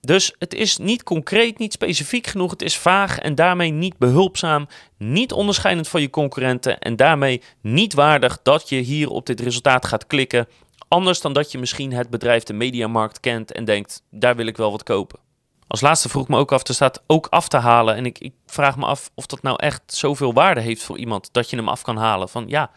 Dus 0.00 0.34
het 0.38 0.54
is 0.54 0.76
niet 0.76 1.02
concreet, 1.02 1.58
niet 1.58 1.72
specifiek 1.72 2.26
genoeg. 2.26 2.50
Het 2.50 2.62
is 2.62 2.76
vaag 2.76 3.18
en 3.18 3.34
daarmee 3.34 3.70
niet 3.70 3.98
behulpzaam, 3.98 4.68
niet 4.98 5.32
onderscheidend 5.32 5.88
van 5.88 6.00
je 6.00 6.10
concurrenten 6.10 6.78
en 6.78 6.96
daarmee 6.96 7.42
niet 7.60 7.94
waardig 7.94 8.38
dat 8.42 8.68
je 8.68 8.76
hier 8.76 9.08
op 9.10 9.26
dit 9.26 9.40
resultaat 9.40 9.86
gaat 9.86 10.06
klikken. 10.06 10.48
Anders 10.88 11.20
dan 11.20 11.32
dat 11.32 11.52
je 11.52 11.58
misschien 11.58 11.92
het 11.92 12.10
bedrijf 12.10 12.42
de 12.42 12.52
mediamarkt 12.52 13.20
kent 13.20 13.52
en 13.52 13.64
denkt, 13.64 14.02
daar 14.10 14.36
wil 14.36 14.46
ik 14.46 14.56
wel 14.56 14.70
wat 14.70 14.82
kopen. 14.82 15.18
Als 15.66 15.80
laatste 15.80 16.08
vroeg 16.08 16.28
me 16.28 16.38
ook 16.38 16.52
af, 16.52 16.68
er 16.68 16.74
staat 16.74 17.02
ook 17.06 17.26
af 17.30 17.48
te 17.48 17.56
halen. 17.56 17.94
En 17.94 18.06
ik, 18.06 18.18
ik 18.18 18.34
vraag 18.46 18.76
me 18.76 18.84
af 18.84 19.10
of 19.14 19.26
dat 19.26 19.42
nou 19.42 19.56
echt 19.62 19.82
zoveel 19.86 20.32
waarde 20.32 20.60
heeft 20.60 20.82
voor 20.82 20.98
iemand 20.98 21.28
dat 21.32 21.50
je 21.50 21.56
hem 21.56 21.68
af 21.68 21.82
kan 21.82 21.96
halen. 21.96 22.28
Van 22.28 22.44
ja, 22.48 22.70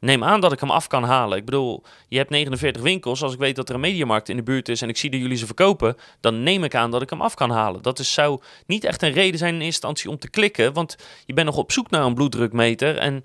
neem 0.00 0.24
aan 0.24 0.40
dat 0.40 0.52
ik 0.52 0.60
hem 0.60 0.70
af 0.70 0.86
kan 0.86 1.04
halen. 1.04 1.38
Ik 1.38 1.44
bedoel, 1.44 1.82
je 2.08 2.16
hebt 2.16 2.30
49 2.30 2.82
winkels. 2.82 3.22
Als 3.22 3.32
ik 3.32 3.38
weet 3.38 3.56
dat 3.56 3.68
er 3.68 3.74
een 3.74 3.80
mediamarkt 3.80 4.28
in 4.28 4.36
de 4.36 4.42
buurt 4.42 4.68
is 4.68 4.82
en 4.82 4.88
ik 4.88 4.96
zie 4.96 5.10
dat 5.10 5.20
jullie 5.20 5.36
ze 5.36 5.46
verkopen, 5.46 5.96
dan 6.20 6.42
neem 6.42 6.64
ik 6.64 6.74
aan 6.74 6.90
dat 6.90 7.02
ik 7.02 7.10
hem 7.10 7.20
af 7.20 7.34
kan 7.34 7.50
halen. 7.50 7.82
Dat 7.82 7.98
is, 7.98 8.12
zou 8.12 8.40
niet 8.66 8.84
echt 8.84 9.02
een 9.02 9.12
reden 9.12 9.38
zijn 9.38 9.54
in 9.54 9.60
eerste 9.60 9.66
instantie 9.66 10.10
om 10.10 10.18
te 10.18 10.30
klikken, 10.30 10.72
want 10.72 10.96
je 11.26 11.32
bent 11.32 11.46
nog 11.46 11.56
op 11.56 11.72
zoek 11.72 11.90
naar 11.90 12.04
een 12.04 12.14
bloeddrukmeter. 12.14 12.98
En 12.98 13.24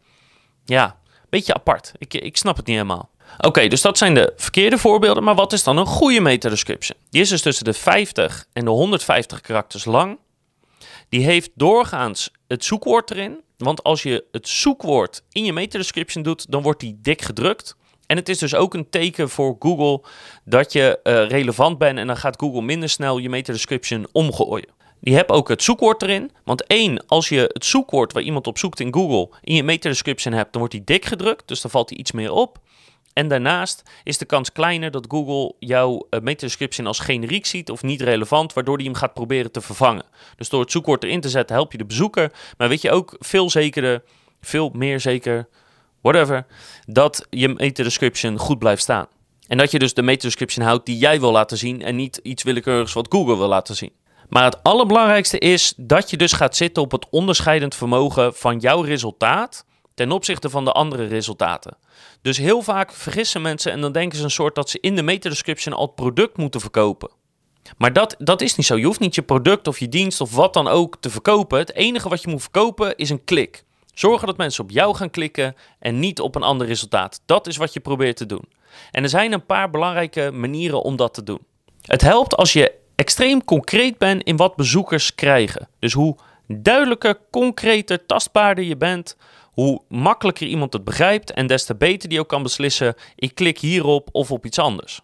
ja, 0.66 1.00
beetje 1.30 1.54
apart. 1.54 1.92
Ik, 1.98 2.14
ik 2.14 2.38
snap 2.38 2.58
het 2.58 2.66
niet 2.66 2.76
helemaal. 2.76 3.10
Oké, 3.38 3.68
dus 3.68 3.82
dat 3.82 3.98
zijn 3.98 4.14
de 4.14 4.34
verkeerde 4.36 4.78
voorbeelden. 4.78 5.24
Maar 5.24 5.36
wat 5.36 5.54
is 5.54 5.64
dan 5.64 5.78
een 5.78 5.86
goede 5.86 6.22
meta-description? 6.22 6.98
Die 7.10 7.22
is 7.22 7.30
dus 7.30 7.42
tussen 7.42 7.66
de 7.66 7.74
50 7.74 8.46
en 8.54 8.66
de 8.66 8.72
150 8.72 9.42
karakters 9.42 9.86
lang. 9.86 10.20
Die 11.10 11.24
heeft 11.26 11.52
doorgaans 11.56 12.32
het 12.48 12.66
zoekwoord 12.66 13.12
erin. 13.12 13.42
Want 13.62 13.84
als 13.84 14.04
je 14.04 14.26
het 14.32 14.48
zoekwoord 14.48 15.24
in 15.32 15.46
je 15.46 15.54
meta-description 15.54 16.24
doet, 16.24 16.52
dan 16.52 16.62
wordt 16.62 16.80
die 16.80 17.00
dik 17.02 17.22
gedrukt. 17.22 17.76
En 18.06 18.18
het 18.18 18.30
is 18.30 18.38
dus 18.38 18.56
ook 18.56 18.74
een 18.74 18.90
teken 18.90 19.30
voor 19.30 19.56
Google 19.60 20.10
dat 20.46 20.74
je 20.74 21.00
uh, 21.04 21.28
relevant 21.28 21.78
bent 21.78 21.98
en 21.98 22.08
dan 22.08 22.18
gaat 22.18 22.40
Google 22.40 22.62
minder 22.62 22.90
snel 22.90 23.18
je 23.18 23.30
meta-description 23.30 24.08
omgooien. 24.12 24.70
Die 25.00 25.16
hebt 25.16 25.32
ook 25.32 25.50
het 25.50 25.64
zoekwoord 25.64 26.02
erin. 26.02 26.32
Want 26.44 26.68
één, 26.68 27.06
als 27.08 27.30
je 27.30 27.50
het 27.54 27.66
zoekwoord 27.66 28.14
waar 28.14 28.24
iemand 28.24 28.48
op 28.48 28.58
zoekt 28.58 28.80
in 28.80 28.94
Google 28.94 29.38
in 29.42 29.56
je 29.56 29.64
meta-description 29.64 30.34
hebt, 30.34 30.52
dan 30.52 30.62
wordt 30.62 30.76
die 30.76 30.84
dik 30.84 31.06
gedrukt. 31.06 31.48
Dus 31.48 31.62
dan 31.62 31.72
valt 31.72 31.90
die 31.90 31.98
iets 31.98 32.12
meer 32.12 32.32
op. 32.32 32.60
En 33.14 33.28
daarnaast 33.28 33.84
is 34.04 34.18
de 34.18 34.26
kans 34.26 34.52
kleiner 34.52 34.92
dat 34.92 35.06
Google 35.08 35.56
jouw 35.60 36.08
uh, 36.10 36.20
meta-description 36.20 36.88
als 36.88 37.00
generiek 37.00 37.46
ziet 37.46 37.70
of 37.70 37.84
niet 37.84 38.02
relevant, 38.02 38.54
waardoor 38.54 38.76
hij 38.76 38.86
hem 38.86 38.94
gaat 38.94 39.14
proberen 39.14 39.52
te 39.52 39.62
vervangen. 39.62 40.06
Dus 40.36 40.50
door 40.50 40.62
het 40.62 40.72
zoekwoord 40.72 41.04
erin 41.04 41.22
te 41.22 41.30
zetten 41.30 41.56
help 41.56 41.72
je 41.72 41.78
de 41.78 41.86
bezoeker, 41.86 42.32
maar 42.58 42.70
weet 42.70 42.82
je 42.82 42.92
ook 42.92 43.16
veel 43.20 43.50
zekerder, 43.50 44.04
veel 44.42 44.70
meer 44.74 45.00
zeker, 45.00 45.48
whatever, 46.02 46.46
dat 46.86 47.26
je 47.30 47.48
meta-description 47.48 48.38
goed 48.38 48.60
blijft 48.60 48.82
staan. 48.82 49.08
En 49.48 49.58
dat 49.58 49.72
je 49.72 49.80
dus 49.80 49.94
de 49.94 50.02
meta-description 50.02 50.66
houdt 50.66 50.86
die 50.86 50.98
jij 50.98 51.20
wil 51.20 51.32
laten 51.32 51.58
zien 51.58 51.82
en 51.82 51.96
niet 51.96 52.20
iets 52.24 52.44
willekeurigs 52.44 52.94
wat 52.94 53.08
Google 53.10 53.38
wil 53.38 53.48
laten 53.48 53.76
zien. 53.76 53.92
Maar 54.30 54.44
het 54.44 54.64
allerbelangrijkste 54.64 55.38
is 55.38 55.74
dat 55.78 56.10
je 56.10 56.18
dus 56.18 56.34
gaat 56.34 56.56
zitten 56.56 56.84
op 56.84 56.92
het 56.92 57.08
onderscheidend 57.10 57.76
vermogen 57.76 58.34
van 58.34 58.58
jouw 58.60 58.82
resultaat 58.82 59.66
ten 60.02 60.12
opzichte 60.12 60.50
van 60.50 60.66
de 60.66 60.72
andere 60.72 61.06
resultaten. 61.06 61.78
Dus 62.22 62.38
heel 62.38 62.62
vaak 62.62 62.94
vergissen 62.94 63.42
mensen 63.42 63.72
en 63.72 63.82
dan 63.82 63.92
denken 63.92 64.18
ze 64.18 64.24
een 64.24 64.32
soort 64.32 64.56
dat 64.56 64.70
ze 64.70 64.78
in 64.80 64.96
de 64.96 65.02
meta-description 65.02 65.76
al 65.76 65.86
het 65.86 65.96
product 65.96 66.38
moeten 66.38 66.62
verkopen. 66.62 67.10
Maar 67.78 67.94
dat, 67.94 68.16
dat 68.18 68.42
is 68.42 68.56
niet 68.56 68.66
zo. 68.66 68.78
Je 68.78 68.86
hoeft 68.86 69.00
niet 69.00 69.16
je 69.16 69.22
product 69.22 69.68
of 69.68 69.80
je 69.80 69.90
dienst 69.90 70.22
of 70.22 70.36
wat 70.36 70.54
dan 70.54 70.68
ook 70.68 70.98
te 71.00 71.10
verkopen. 71.10 71.60
Het 71.60 71.76
enige 71.76 72.10
wat 72.10 72.22
je 72.22 72.30
moet 72.30 72.42
verkopen 72.42 72.96
is 72.96 73.10
een 73.10 73.24
klik. 73.24 73.64
Zorgen 73.94 74.28
dat 74.28 74.38
mensen 74.38 74.64
op 74.64 74.72
jou 74.72 74.96
gaan 74.96 75.10
klikken 75.10 75.56
en 75.80 76.00
niet 76.00 76.20
op 76.20 76.36
een 76.36 76.44
ander 76.44 76.68
resultaat. 76.68 77.22
Dat 77.26 77.48
is 77.48 77.58
wat 77.58 77.74
je 77.74 77.80
probeert 77.80 78.18
te 78.18 78.26
doen. 78.26 78.50
En 78.92 79.04
er 79.04 79.10
zijn 79.10 79.32
een 79.32 79.46
paar 79.46 79.70
belangrijke 79.70 80.32
manieren 80.32 80.82
om 80.82 80.96
dat 80.96 81.14
te 81.14 81.24
doen. 81.24 81.40
Het 81.82 82.02
helpt 82.02 82.36
als 82.36 82.54
je 82.54 82.74
extreem 82.96 83.44
concreet 83.44 83.98
bent 83.98 84.24
in 84.24 84.38
wat 84.38 84.56
bezoekers 84.56 85.16
krijgen. 85.16 85.68
Dus 85.80 85.94
hoe 85.94 86.18
duidelijker, 86.48 87.20
concreter, 87.32 88.06
tastbaarder 88.06 88.64
je 88.64 88.78
bent, 88.78 89.18
hoe 89.52 89.82
makkelijker 89.88 90.48
iemand 90.48 90.74
het 90.74 90.84
begrijpt 90.84 91.32
en 91.32 91.48
des 91.48 91.66
te 91.66 91.76
beter 91.76 92.10
die 92.10 92.20
ook 92.20 92.30
kan 92.30 92.44
beslissen: 92.44 92.96
ik 93.16 93.36
klik 93.36 93.60
hierop 93.60 94.10
of 94.12 94.32
op 94.32 94.46
iets 94.46 94.60
anders. 94.60 95.02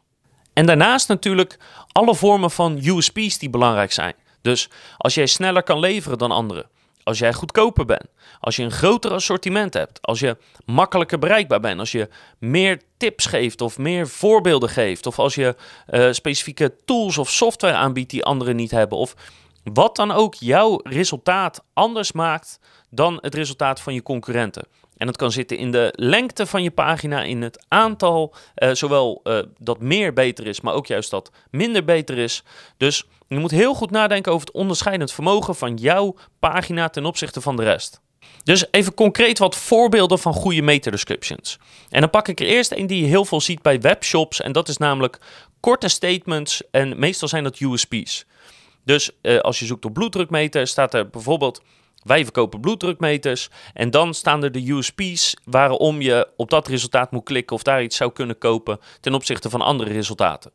En 0.53 0.65
daarnaast 0.65 1.07
natuurlijk 1.07 1.57
alle 1.91 2.15
vormen 2.15 2.51
van 2.51 2.79
USP's 2.83 3.37
die 3.37 3.49
belangrijk 3.49 3.91
zijn. 3.91 4.13
Dus 4.41 4.69
als 4.97 5.13
jij 5.13 5.25
sneller 5.25 5.63
kan 5.63 5.79
leveren 5.79 6.17
dan 6.17 6.31
anderen, 6.31 6.69
als 7.03 7.19
jij 7.19 7.33
goedkoper 7.33 7.85
bent, 7.85 8.07
als 8.39 8.55
je 8.55 8.63
een 8.63 8.71
groter 8.71 9.11
assortiment 9.11 9.73
hebt, 9.73 10.01
als 10.01 10.19
je 10.19 10.37
makkelijker 10.65 11.19
bereikbaar 11.19 11.59
bent, 11.59 11.79
als 11.79 11.91
je 11.91 12.09
meer 12.39 12.81
tips 12.97 13.25
geeft 13.25 13.61
of 13.61 13.77
meer 13.77 14.07
voorbeelden 14.07 14.69
geeft, 14.69 15.05
of 15.05 15.19
als 15.19 15.35
je 15.35 15.55
uh, 15.89 16.11
specifieke 16.11 16.75
tools 16.85 17.17
of 17.17 17.29
software 17.29 17.75
aanbiedt 17.75 18.09
die 18.09 18.23
anderen 18.23 18.55
niet 18.55 18.71
hebben, 18.71 18.97
of 18.97 19.15
wat 19.63 19.95
dan 19.95 20.11
ook 20.11 20.35
jouw 20.35 20.79
resultaat 20.83 21.63
anders 21.73 22.11
maakt 22.11 22.59
dan 22.97 23.17
het 23.21 23.35
resultaat 23.35 23.81
van 23.81 23.93
je 23.93 24.03
concurrenten. 24.03 24.67
En 24.97 25.05
dat 25.05 25.17
kan 25.17 25.31
zitten 25.31 25.57
in 25.57 25.71
de 25.71 25.93
lengte 25.95 26.45
van 26.45 26.63
je 26.63 26.71
pagina, 26.71 27.23
in 27.23 27.41
het 27.41 27.65
aantal, 27.67 28.35
uh, 28.55 28.73
zowel 28.73 29.21
uh, 29.23 29.39
dat 29.59 29.79
meer 29.79 30.13
beter 30.13 30.47
is, 30.47 30.61
maar 30.61 30.73
ook 30.73 30.87
juist 30.87 31.09
dat 31.09 31.31
minder 31.51 31.85
beter 31.85 32.17
is. 32.17 32.43
Dus 32.77 33.03
je 33.27 33.37
moet 33.37 33.51
heel 33.51 33.73
goed 33.73 33.91
nadenken 33.91 34.31
over 34.31 34.47
het 34.47 34.55
onderscheidend 34.55 35.11
vermogen 35.11 35.55
van 35.55 35.75
jouw 35.75 36.15
pagina 36.39 36.89
ten 36.89 37.05
opzichte 37.05 37.41
van 37.41 37.55
de 37.55 37.63
rest. 37.63 38.01
Dus 38.43 38.65
even 38.71 38.93
concreet 38.93 39.39
wat 39.39 39.55
voorbeelden 39.55 40.19
van 40.19 40.33
goede 40.33 40.61
meta-descriptions. 40.61 41.59
En 41.89 42.01
dan 42.01 42.09
pak 42.09 42.27
ik 42.27 42.39
er 42.39 42.45
eerst 42.45 42.71
een 42.71 42.87
die 42.87 43.01
je 43.01 43.07
heel 43.07 43.25
veel 43.25 43.41
ziet 43.41 43.61
bij 43.61 43.81
webshops. 43.81 44.41
En 44.41 44.51
dat 44.51 44.67
is 44.67 44.77
namelijk 44.77 45.19
korte 45.59 45.87
statements 45.87 46.61
en 46.71 46.99
meestal 46.99 47.27
zijn 47.27 47.43
dat 47.43 47.59
USP's. 47.59 48.25
Dus 48.83 49.11
uh, 49.21 49.39
als 49.39 49.59
je 49.59 49.65
zoekt 49.65 49.85
op 49.85 49.93
bloeddrukmeter, 49.93 50.67
staat 50.67 50.93
er 50.93 51.09
bijvoorbeeld 51.09 51.61
wij 52.07 52.23
verkopen 52.23 52.59
bloeddrukmeters. 52.59 53.49
En 53.73 53.91
dan 53.91 54.13
staan 54.13 54.43
er 54.43 54.51
de 54.51 54.71
USP's 54.71 55.35
waarom 55.43 56.01
je 56.01 56.27
op 56.35 56.49
dat 56.49 56.67
resultaat 56.67 57.11
moet 57.11 57.23
klikken 57.23 57.55
of 57.55 57.63
daar 57.63 57.83
iets 57.83 57.97
zou 57.97 58.11
kunnen 58.11 58.37
kopen 58.37 58.79
ten 58.99 59.13
opzichte 59.13 59.49
van 59.49 59.61
andere 59.61 59.91
resultaten. 59.91 60.51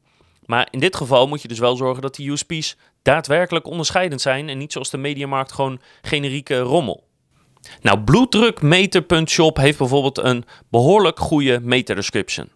Maar 0.46 0.68
in 0.70 0.78
dit 0.78 0.96
geval 0.96 1.28
moet 1.28 1.42
je 1.42 1.48
dus 1.48 1.58
wel 1.58 1.76
zorgen 1.76 2.02
dat 2.02 2.14
die 2.14 2.30
USP's 2.30 2.76
daadwerkelijk 3.02 3.66
onderscheidend 3.66 4.20
zijn 4.20 4.48
en 4.48 4.58
niet 4.58 4.72
zoals 4.72 4.90
de 4.90 4.98
mediamarkt 4.98 5.52
gewoon 5.52 5.80
generieke 6.02 6.58
rommel. 6.58 7.04
Nou, 7.80 8.00
bloeddrukmeter.shop 8.00 9.56
heeft 9.56 9.78
bijvoorbeeld 9.78 10.18
een 10.18 10.44
behoorlijk 10.70 11.18
goede 11.18 11.60
meter 11.62 11.94
description. 11.94 12.50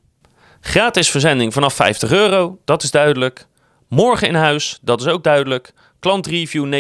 Gratis 0.61 1.11
verzending 1.11 1.53
vanaf 1.53 1.75
50 1.75 2.11
euro, 2.11 2.59
dat 2.65 2.83
is 2.83 2.91
duidelijk. 2.91 3.47
Morgen 3.88 4.29
in 4.29 4.35
huis, 4.35 4.79
dat 4.83 5.00
is 5.00 5.07
ook 5.07 5.25
duidelijk. 5.25 5.73
Klantreview 6.00 6.75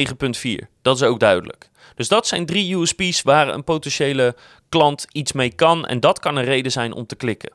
9.4, 0.62 0.66
dat 0.82 0.96
is 0.96 1.02
ook 1.02 1.20
duidelijk. 1.20 1.70
Dus 1.96 2.08
dat 2.08 2.26
zijn 2.26 2.46
drie 2.46 2.76
USP's 2.76 3.22
waar 3.22 3.48
een 3.48 3.64
potentiële 3.64 4.36
klant 4.68 5.06
iets 5.12 5.32
mee 5.32 5.54
kan. 5.54 5.86
En 5.86 6.00
dat 6.00 6.18
kan 6.18 6.36
een 6.36 6.44
reden 6.44 6.72
zijn 6.72 6.94
om 6.94 7.06
te 7.06 7.16
klikken. 7.16 7.52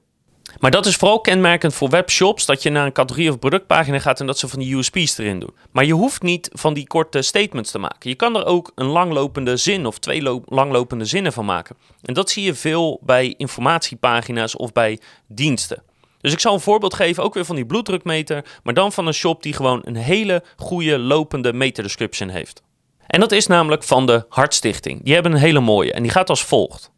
Maar 0.59 0.71
dat 0.71 0.85
is 0.85 0.95
vooral 0.95 1.21
kenmerkend 1.21 1.73
voor 1.73 1.89
webshops, 1.89 2.45
dat 2.45 2.63
je 2.63 2.69
naar 2.69 2.85
een 2.85 2.91
categorie 2.91 3.29
of 3.29 3.39
productpagina 3.39 3.99
gaat 3.99 4.19
en 4.19 4.25
dat 4.25 4.39
ze 4.39 4.47
van 4.47 4.59
die 4.59 4.75
USP's 4.75 5.17
erin 5.17 5.39
doen. 5.39 5.53
Maar 5.71 5.85
je 5.85 5.93
hoeft 5.93 6.21
niet 6.21 6.49
van 6.53 6.73
die 6.73 6.87
korte 6.87 7.21
statements 7.21 7.71
te 7.71 7.79
maken. 7.79 8.09
Je 8.09 8.15
kan 8.15 8.35
er 8.35 8.45
ook 8.45 8.71
een 8.75 8.85
langlopende 8.85 9.57
zin 9.57 9.85
of 9.85 9.99
twee 9.99 10.41
langlopende 10.45 11.05
zinnen 11.05 11.33
van 11.33 11.45
maken. 11.45 11.75
En 12.01 12.13
dat 12.13 12.29
zie 12.29 12.43
je 12.43 12.53
veel 12.53 12.99
bij 13.01 13.33
informatiepagina's 13.37 14.57
of 14.57 14.73
bij 14.73 14.99
diensten. 15.27 15.83
Dus 16.21 16.33
ik 16.33 16.39
zal 16.39 16.53
een 16.53 16.59
voorbeeld 16.59 16.93
geven, 16.93 17.23
ook 17.23 17.33
weer 17.33 17.45
van 17.45 17.55
die 17.55 17.65
bloeddrukmeter, 17.65 18.45
maar 18.63 18.73
dan 18.73 18.91
van 18.91 19.07
een 19.07 19.13
shop 19.13 19.43
die 19.43 19.53
gewoon 19.53 19.81
een 19.83 19.95
hele 19.95 20.43
goede 20.57 20.99
lopende 20.99 21.53
meter 21.53 21.83
description 21.83 22.29
heeft. 22.29 22.63
En 23.11 23.19
dat 23.19 23.31
is 23.31 23.47
namelijk 23.47 23.83
van 23.83 24.05
de 24.05 24.25
Hartstichting. 24.29 25.03
Die 25.03 25.13
hebben 25.13 25.31
een 25.31 25.37
hele 25.37 25.59
mooie 25.59 25.93
en 25.93 26.01
die 26.01 26.11
gaat 26.11 26.29
als 26.29 26.43
volgt. 26.43 26.91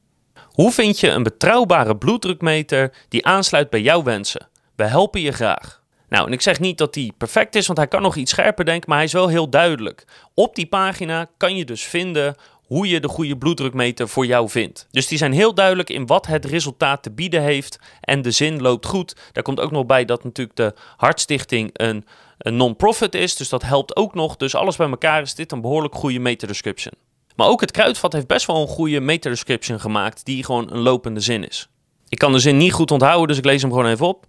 Hoe 0.48 0.72
vind 0.72 1.00
je 1.00 1.10
een 1.10 1.24
betrouwbare 1.24 1.98
bloeddrukmeter 1.98 2.94
die 3.10 3.26
aansluit 3.26 3.70
bij 3.70 3.82
jouw 3.82 4.04
wensen? 4.04 4.48
We 4.76 4.84
helpen 4.84 5.22
je 5.22 5.32
graag. 5.32 5.82
Nou, 6.10 6.28
en 6.28 6.34
ik 6.34 6.42
zeg 6.42 6.60
niet 6.60 6.78
dat 6.78 6.94
die 6.94 7.14
perfect 7.18 7.56
is, 7.56 7.66
want 7.66 7.78
hij 7.78 7.88
kan 7.88 8.02
nog 8.02 8.16
iets 8.16 8.32
scherper 8.32 8.66
denken, 8.66 8.90
maar 8.90 8.98
hij 8.98 9.08
is 9.08 9.14
wel 9.14 9.28
heel 9.28 9.50
duidelijk. 9.50 10.06
Op 10.34 10.56
die 10.56 10.66
pagina 10.66 11.30
kan 11.38 11.56
je 11.56 11.66
dus 11.66 11.84
vinden 11.84 12.36
hoe 12.66 12.88
je 12.88 13.00
de 13.00 13.08
goede 13.08 13.38
bloeddrukmeter 13.38 14.08
voor 14.08 14.26
jou 14.26 14.50
vindt. 14.50 14.88
Dus 14.92 15.08
die 15.08 15.18
zijn 15.18 15.34
heel 15.34 15.54
duidelijk 15.54 15.90
in 15.90 16.06
wat 16.06 16.28
het 16.28 16.46
resultaat 16.46 17.04
te 17.04 17.12
bieden 17.12 17.42
heeft 17.42 17.80
en 18.02 18.22
de 18.22 18.32
zin 18.32 18.62
loopt 18.62 18.86
goed. 18.86 19.16
Daar 19.32 19.44
komt 19.44 19.60
ook 19.60 19.72
nog 19.72 19.86
bij 19.86 20.06
dat 20.06 20.24
natuurlijk 20.24 20.58
de 20.58 20.74
Hartstichting 20.98 21.70
een, 21.74 22.06
een 22.44 22.56
non-profit 22.56 23.16
is, 23.16 23.36
dus 23.36 23.50
dat 23.50 23.64
helpt 23.64 23.96
ook 23.96 24.14
nog. 24.14 24.38
Dus 24.38 24.56
alles 24.56 24.76
bij 24.76 24.90
elkaar 24.90 25.22
is 25.22 25.36
dit 25.36 25.52
een 25.52 25.62
behoorlijk 25.62 25.96
goede 25.96 26.20
meta-description. 26.20 26.94
Maar 27.36 27.48
ook 27.48 27.62
het 27.62 27.72
kruidvat 27.72 28.14
heeft 28.14 28.28
best 28.28 28.46
wel 28.46 28.62
een 28.62 28.68
goede 28.68 29.00
meta-description 29.00 29.80
gemaakt 29.80 30.26
die 30.26 30.44
gewoon 30.44 30.72
een 30.72 30.80
lopende 30.82 31.20
zin 31.20 31.48
is. 31.48 31.68
Ik 32.10 32.18
kan 32.18 32.32
de 32.32 32.40
zin 32.40 32.58
niet 32.58 32.74
goed 32.74 32.92
onthouden, 32.92 33.28
dus 33.28 33.38
ik 33.38 33.46
lees 33.46 33.62
hem 33.62 33.72
gewoon 33.72 33.88
even 33.88 34.08
op. 34.08 34.26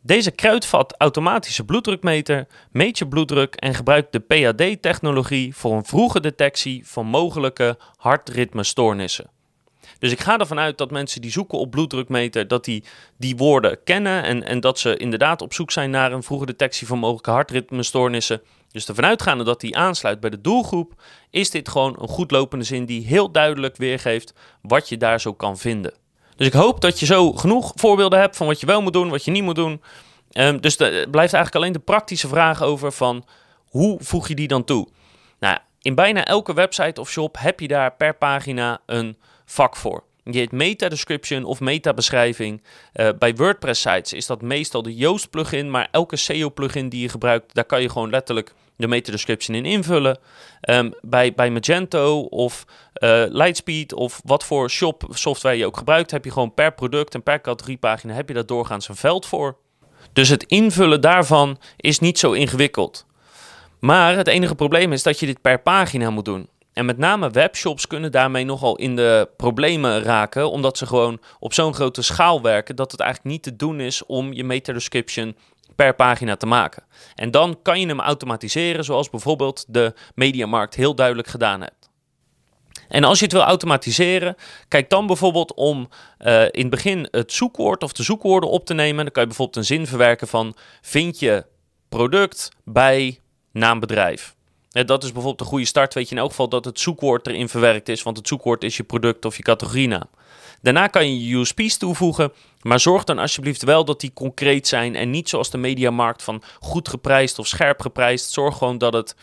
Deze 0.00 0.30
kruidvat 0.30 0.94
automatische 0.98 1.64
bloeddrukmeter 1.64 2.46
meet 2.70 2.98
je 2.98 3.08
bloeddruk 3.08 3.54
en 3.54 3.74
gebruikt 3.74 4.12
de 4.12 4.20
PAD-technologie 4.20 5.56
voor 5.56 5.72
een 5.72 5.84
vroege 5.84 6.20
detectie 6.20 6.86
van 6.86 7.06
mogelijke 7.06 7.78
hartritmestoornissen. 7.96 9.30
Dus 9.98 10.12
ik 10.12 10.20
ga 10.20 10.38
ervan 10.38 10.58
uit 10.58 10.78
dat 10.78 10.90
mensen 10.90 11.20
die 11.20 11.30
zoeken 11.30 11.58
op 11.58 11.70
bloeddrukmeter, 11.70 12.48
dat 12.48 12.64
die 12.64 12.84
die 13.16 13.36
woorden 13.36 13.78
kennen 13.84 14.22
en, 14.22 14.44
en 14.44 14.60
dat 14.60 14.78
ze 14.78 14.96
inderdaad 14.96 15.42
op 15.42 15.52
zoek 15.52 15.70
zijn 15.70 15.90
naar 15.90 16.12
een 16.12 16.22
vroege 16.22 16.46
detectie 16.46 16.86
van 16.86 16.98
mogelijke 16.98 17.30
hartritmestoornissen. 17.30 18.42
Dus 18.70 18.88
ervan 18.88 19.04
uitgaande 19.04 19.44
dat 19.44 19.60
die 19.60 19.76
aansluit 19.76 20.20
bij 20.20 20.30
de 20.30 20.40
doelgroep, 20.40 21.02
is 21.30 21.50
dit 21.50 21.68
gewoon 21.68 21.96
een 22.00 22.08
goed 22.08 22.30
lopende 22.30 22.64
zin 22.64 22.84
die 22.84 23.06
heel 23.06 23.30
duidelijk 23.30 23.76
weergeeft 23.76 24.34
wat 24.62 24.88
je 24.88 24.96
daar 24.96 25.20
zo 25.20 25.32
kan 25.32 25.58
vinden. 25.58 25.94
Dus 26.36 26.46
ik 26.46 26.52
hoop 26.52 26.80
dat 26.80 27.00
je 27.00 27.06
zo 27.06 27.32
genoeg 27.32 27.72
voorbeelden 27.74 28.18
hebt 28.18 28.36
van 28.36 28.46
wat 28.46 28.60
je 28.60 28.66
wel 28.66 28.82
moet 28.82 28.92
doen, 28.92 29.10
wat 29.10 29.24
je 29.24 29.30
niet 29.30 29.42
moet 29.42 29.54
doen. 29.54 29.82
Um, 30.32 30.60
dus 30.60 30.78
er 30.78 31.10
blijft 31.10 31.32
eigenlijk 31.32 31.54
alleen 31.54 31.72
de 31.72 31.78
praktische 31.78 32.28
vraag 32.28 32.62
over 32.62 32.92
van 32.92 33.24
hoe 33.68 33.98
voeg 34.00 34.28
je 34.28 34.34
die 34.34 34.48
dan 34.48 34.64
toe? 34.64 34.88
Nou, 35.40 35.58
in 35.80 35.94
bijna 35.94 36.24
elke 36.24 36.54
website 36.54 37.00
of 37.00 37.10
shop 37.10 37.36
heb 37.38 37.60
je 37.60 37.68
daar 37.68 37.92
per 37.92 38.14
pagina 38.14 38.80
een 38.86 39.16
vak 39.44 39.76
voor. 39.76 40.04
Je 40.24 40.38
heet 40.38 40.52
meta-description 40.52 41.44
of 41.44 41.60
meta-beschrijving. 41.60 42.62
Uh, 42.94 43.08
bij 43.18 43.34
WordPress-sites 43.34 44.12
is 44.12 44.26
dat 44.26 44.42
meestal 44.42 44.82
de 44.82 44.94
Yoast 44.94 45.30
plugin, 45.30 45.70
maar 45.70 45.88
elke 45.90 46.16
SEO-plugin 46.16 46.88
die 46.88 47.00
je 47.00 47.08
gebruikt, 47.08 47.54
daar 47.54 47.64
kan 47.64 47.82
je 47.82 47.88
gewoon 47.88 48.10
letterlijk 48.10 48.54
de 48.76 48.88
meta-description 48.88 49.56
in 49.56 49.64
invullen. 49.64 50.18
Um, 50.68 50.94
bij, 51.00 51.34
bij 51.34 51.50
Magento 51.50 52.20
of 52.20 52.64
uh, 52.98 53.24
Lightspeed 53.28 53.92
of 53.92 54.20
wat 54.24 54.44
voor 54.44 54.70
shop 54.70 55.06
software 55.10 55.56
je 55.56 55.66
ook 55.66 55.76
gebruikt, 55.76 56.10
heb 56.10 56.24
je 56.24 56.30
gewoon 56.30 56.54
per 56.54 56.74
product 56.74 57.14
en 57.14 57.22
per 57.22 57.40
categoriepagina 57.40 58.14
heb 58.14 58.28
je 58.28 58.34
daar 58.34 58.46
doorgaans 58.46 58.88
een 58.88 58.96
veld 58.96 59.26
voor. 59.26 59.56
Dus 60.12 60.28
het 60.28 60.42
invullen 60.42 61.00
daarvan 61.00 61.58
is 61.76 61.98
niet 61.98 62.18
zo 62.18 62.32
ingewikkeld. 62.32 63.06
Maar 63.78 64.16
het 64.16 64.28
enige 64.28 64.54
probleem 64.54 64.92
is 64.92 65.02
dat 65.02 65.20
je 65.20 65.26
dit 65.26 65.40
per 65.40 65.60
pagina 65.60 66.10
moet 66.10 66.24
doen. 66.24 66.48
En 66.74 66.84
met 66.84 66.98
name 66.98 67.30
webshops 67.30 67.86
kunnen 67.86 68.12
daarmee 68.12 68.44
nogal 68.44 68.76
in 68.76 68.96
de 68.96 69.28
problemen 69.36 70.02
raken, 70.02 70.50
omdat 70.50 70.78
ze 70.78 70.86
gewoon 70.86 71.20
op 71.38 71.52
zo'n 71.52 71.74
grote 71.74 72.02
schaal 72.02 72.42
werken 72.42 72.76
dat 72.76 72.90
het 72.90 73.00
eigenlijk 73.00 73.30
niet 73.30 73.42
te 73.42 73.56
doen 73.56 73.80
is 73.80 74.06
om 74.06 74.32
je 74.32 74.44
meta-description 74.44 75.36
per 75.76 75.94
pagina 75.94 76.36
te 76.36 76.46
maken. 76.46 76.82
En 77.14 77.30
dan 77.30 77.58
kan 77.62 77.80
je 77.80 77.86
hem 77.86 78.00
automatiseren, 78.00 78.84
zoals 78.84 79.10
bijvoorbeeld 79.10 79.64
de 79.68 79.94
Mediamarkt 80.14 80.74
heel 80.74 80.94
duidelijk 80.94 81.28
gedaan 81.28 81.60
hebt. 81.60 81.90
En 82.88 83.04
als 83.04 83.18
je 83.18 83.24
het 83.24 83.34
wil 83.34 83.42
automatiseren, 83.42 84.36
kijk 84.68 84.90
dan 84.90 85.06
bijvoorbeeld 85.06 85.54
om 85.54 85.88
uh, 86.18 86.42
in 86.42 86.60
het 86.60 86.70
begin 86.70 87.08
het 87.10 87.32
zoekwoord 87.32 87.82
of 87.82 87.92
de 87.92 88.02
zoekwoorden 88.02 88.50
op 88.50 88.66
te 88.66 88.74
nemen. 88.74 89.04
Dan 89.04 89.12
kan 89.12 89.22
je 89.22 89.28
bijvoorbeeld 89.28 89.56
een 89.56 89.76
zin 89.76 89.86
verwerken 89.86 90.28
van 90.28 90.54
vind 90.80 91.18
je 91.18 91.46
product 91.88 92.48
bij 92.64 93.20
naambedrijf. 93.52 94.33
Dat 94.82 95.02
is 95.02 95.12
bijvoorbeeld 95.12 95.40
een 95.40 95.46
goede 95.46 95.64
start. 95.64 95.94
Weet 95.94 96.08
je 96.08 96.14
in 96.14 96.20
elk 96.20 96.30
geval 96.30 96.48
dat 96.48 96.64
het 96.64 96.80
zoekwoord 96.80 97.26
erin 97.26 97.48
verwerkt 97.48 97.88
is, 97.88 98.02
want 98.02 98.16
het 98.16 98.28
zoekwoord 98.28 98.64
is 98.64 98.76
je 98.76 98.82
product 98.82 99.24
of 99.24 99.36
je 99.36 99.42
categorienaam. 99.42 100.08
Daarna 100.62 100.86
kan 100.86 101.18
je 101.20 101.36
USP's 101.36 101.76
toevoegen, 101.76 102.32
maar 102.62 102.80
zorg 102.80 103.04
dan 103.04 103.18
alsjeblieft 103.18 103.62
wel 103.62 103.84
dat 103.84 104.00
die 104.00 104.12
concreet 104.14 104.68
zijn 104.68 104.96
en 104.96 105.10
niet 105.10 105.28
zoals 105.28 105.50
de 105.50 105.58
mediamarkt 105.58 106.22
van 106.22 106.42
goed 106.60 106.88
geprijsd 106.88 107.38
of 107.38 107.46
scherp 107.46 107.80
geprijsd. 107.80 108.30
Zorg 108.30 108.56
gewoon 108.56 108.78
dat 108.78 108.92
het 108.92 109.14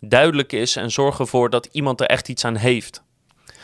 duidelijk 0.00 0.52
is 0.52 0.76
en 0.76 0.90
zorg 0.90 1.18
ervoor 1.18 1.50
dat 1.50 1.68
iemand 1.72 2.00
er 2.00 2.06
echt 2.06 2.28
iets 2.28 2.44
aan 2.44 2.56
heeft. 2.56 3.02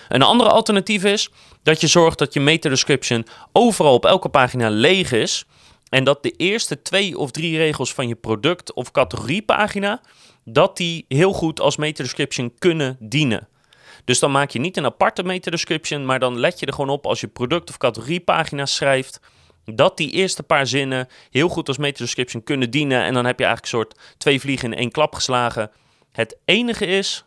Een 0.08 0.22
andere 0.22 0.50
alternatief 0.50 1.04
is 1.04 1.30
dat 1.62 1.80
je 1.80 1.86
zorgt 1.86 2.18
dat 2.18 2.34
je 2.34 2.40
meta 2.40 2.68
description 2.68 3.26
overal 3.52 3.94
op 3.94 4.04
elke 4.04 4.28
pagina 4.28 4.68
leeg 4.70 5.12
is. 5.12 5.44
En 5.88 6.04
dat 6.04 6.22
de 6.22 6.30
eerste 6.30 6.82
twee 6.82 7.18
of 7.18 7.30
drie 7.30 7.56
regels 7.56 7.94
van 7.94 8.08
je 8.08 8.14
product 8.14 8.72
of 8.72 8.90
categoriepagina, 8.90 10.00
dat 10.48 10.76
die 10.76 11.04
heel 11.08 11.32
goed 11.32 11.60
als 11.60 11.76
meta 11.76 12.02
description 12.02 12.54
kunnen 12.58 12.96
dienen. 13.00 13.48
Dus 14.04 14.18
dan 14.18 14.30
maak 14.30 14.50
je 14.50 14.58
niet 14.58 14.76
een 14.76 14.84
aparte 14.84 15.22
meta 15.22 15.50
description, 15.50 16.04
maar 16.04 16.18
dan 16.18 16.38
let 16.38 16.60
je 16.60 16.66
er 16.66 16.72
gewoon 16.72 16.90
op 16.90 17.06
als 17.06 17.20
je 17.20 17.26
product 17.26 17.68
of 17.68 17.76
categoriepagina 17.76 18.66
schrijft, 18.66 19.20
dat 19.64 19.96
die 19.96 20.10
eerste 20.10 20.42
paar 20.42 20.66
zinnen 20.66 21.08
heel 21.30 21.48
goed 21.48 21.68
als 21.68 21.78
meta 21.78 21.98
description 21.98 22.42
kunnen 22.42 22.70
dienen. 22.70 23.02
En 23.02 23.14
dan 23.14 23.26
heb 23.26 23.38
je 23.38 23.44
eigenlijk 23.44 23.74
een 23.74 23.80
soort 23.80 24.18
twee 24.18 24.40
vliegen 24.40 24.72
in 24.72 24.78
één 24.78 24.90
klap 24.90 25.14
geslagen. 25.14 25.70
Het 26.12 26.38
enige 26.44 26.86
is 26.86 27.24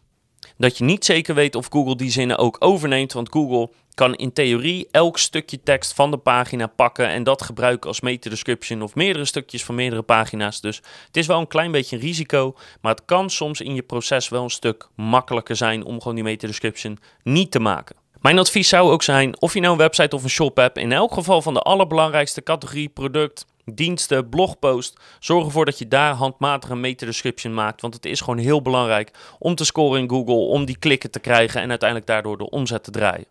dat 0.57 0.77
je 0.77 0.83
niet 0.83 1.05
zeker 1.05 1.35
weet 1.35 1.55
of 1.55 1.67
Google 1.69 1.95
die 1.95 2.11
zinnen 2.11 2.37
ook 2.37 2.55
overneemt. 2.59 3.13
Want 3.13 3.31
Google 3.31 3.69
kan 3.93 4.15
in 4.15 4.33
theorie 4.33 4.87
elk 4.91 5.17
stukje 5.17 5.63
tekst 5.63 5.93
van 5.93 6.11
de 6.11 6.17
pagina 6.17 6.67
pakken 6.67 7.07
en 7.07 7.23
dat 7.23 7.41
gebruiken 7.41 7.87
als 7.87 8.01
meta-description 8.01 8.81
of 8.81 8.95
meerdere 8.95 9.25
stukjes 9.25 9.63
van 9.63 9.75
meerdere 9.75 10.01
pagina's. 10.01 10.61
Dus 10.61 10.75
het 11.07 11.17
is 11.17 11.27
wel 11.27 11.39
een 11.39 11.47
klein 11.47 11.71
beetje 11.71 11.95
een 11.95 12.01
risico, 12.01 12.55
maar 12.81 12.91
het 12.91 13.05
kan 13.05 13.29
soms 13.29 13.61
in 13.61 13.75
je 13.75 13.81
proces 13.81 14.29
wel 14.29 14.43
een 14.43 14.49
stuk 14.49 14.87
makkelijker 14.95 15.55
zijn 15.55 15.85
om 15.85 15.97
gewoon 15.97 16.15
die 16.15 16.23
meta-description 16.23 16.99
niet 17.23 17.51
te 17.51 17.59
maken. 17.59 17.95
Mijn 18.21 18.39
advies 18.39 18.69
zou 18.69 18.91
ook 18.91 19.03
zijn, 19.03 19.41
of 19.41 19.53
je 19.53 19.59
nou 19.59 19.71
een 19.71 19.79
website 19.79 20.15
of 20.15 20.23
een 20.23 20.29
shop 20.29 20.57
hebt, 20.57 20.77
in 20.77 20.91
elk 20.91 21.13
geval 21.13 21.41
van 21.41 21.53
de 21.53 21.61
allerbelangrijkste 21.61 22.43
categorie 22.43 22.89
product, 22.89 23.45
diensten, 23.75 24.29
blogpost. 24.29 24.99
Zorg 25.19 25.45
ervoor 25.45 25.65
dat 25.65 25.77
je 25.77 25.87
daar 25.87 26.13
handmatig 26.13 26.69
een 26.69 26.79
meta-description 26.79 27.53
maakt. 27.53 27.81
Want 27.81 27.93
het 27.93 28.05
is 28.05 28.19
gewoon 28.19 28.37
heel 28.37 28.61
belangrijk 28.61 29.11
om 29.39 29.55
te 29.55 29.65
scoren 29.65 30.01
in 30.01 30.09
Google, 30.09 30.33
om 30.33 30.65
die 30.65 30.77
klikken 30.77 31.11
te 31.11 31.19
krijgen 31.19 31.61
en 31.61 31.69
uiteindelijk 31.69 32.09
daardoor 32.09 32.37
de 32.37 32.49
omzet 32.49 32.83
te 32.83 32.91
draaien. 32.91 33.25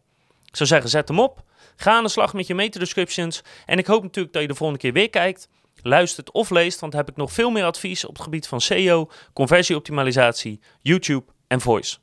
Ik 0.45 0.57
zou 0.57 0.69
zeggen, 0.69 0.91
zet 0.91 1.09
hem 1.09 1.21
op. 1.21 1.43
Ga 1.77 1.93
aan 1.93 2.03
de 2.03 2.09
slag 2.09 2.33
met 2.33 2.47
je 2.47 2.55
meta-descriptions. 2.55 3.43
En 3.67 3.79
ik 3.79 3.87
hoop 3.87 4.03
natuurlijk 4.03 4.33
dat 4.33 4.43
je 4.43 4.49
de 4.49 4.55
volgende 4.55 4.83
keer 4.83 4.93
weer 4.93 5.11
kijkt, 5.11 5.49
luistert 5.83 6.31
of 6.31 6.51
leest. 6.51 6.81
Want 6.81 6.93
heb 6.93 7.09
ik 7.09 7.17
nog 7.17 7.33
veel 7.33 7.51
meer 7.51 7.65
advies 7.65 8.05
op 8.05 8.15
het 8.15 8.23
gebied 8.23 8.47
van 8.47 8.61
SEO, 8.61 9.11
conversieoptimalisatie, 9.33 10.61
YouTube 10.81 11.25
en 11.47 11.61
voice. 11.61 11.97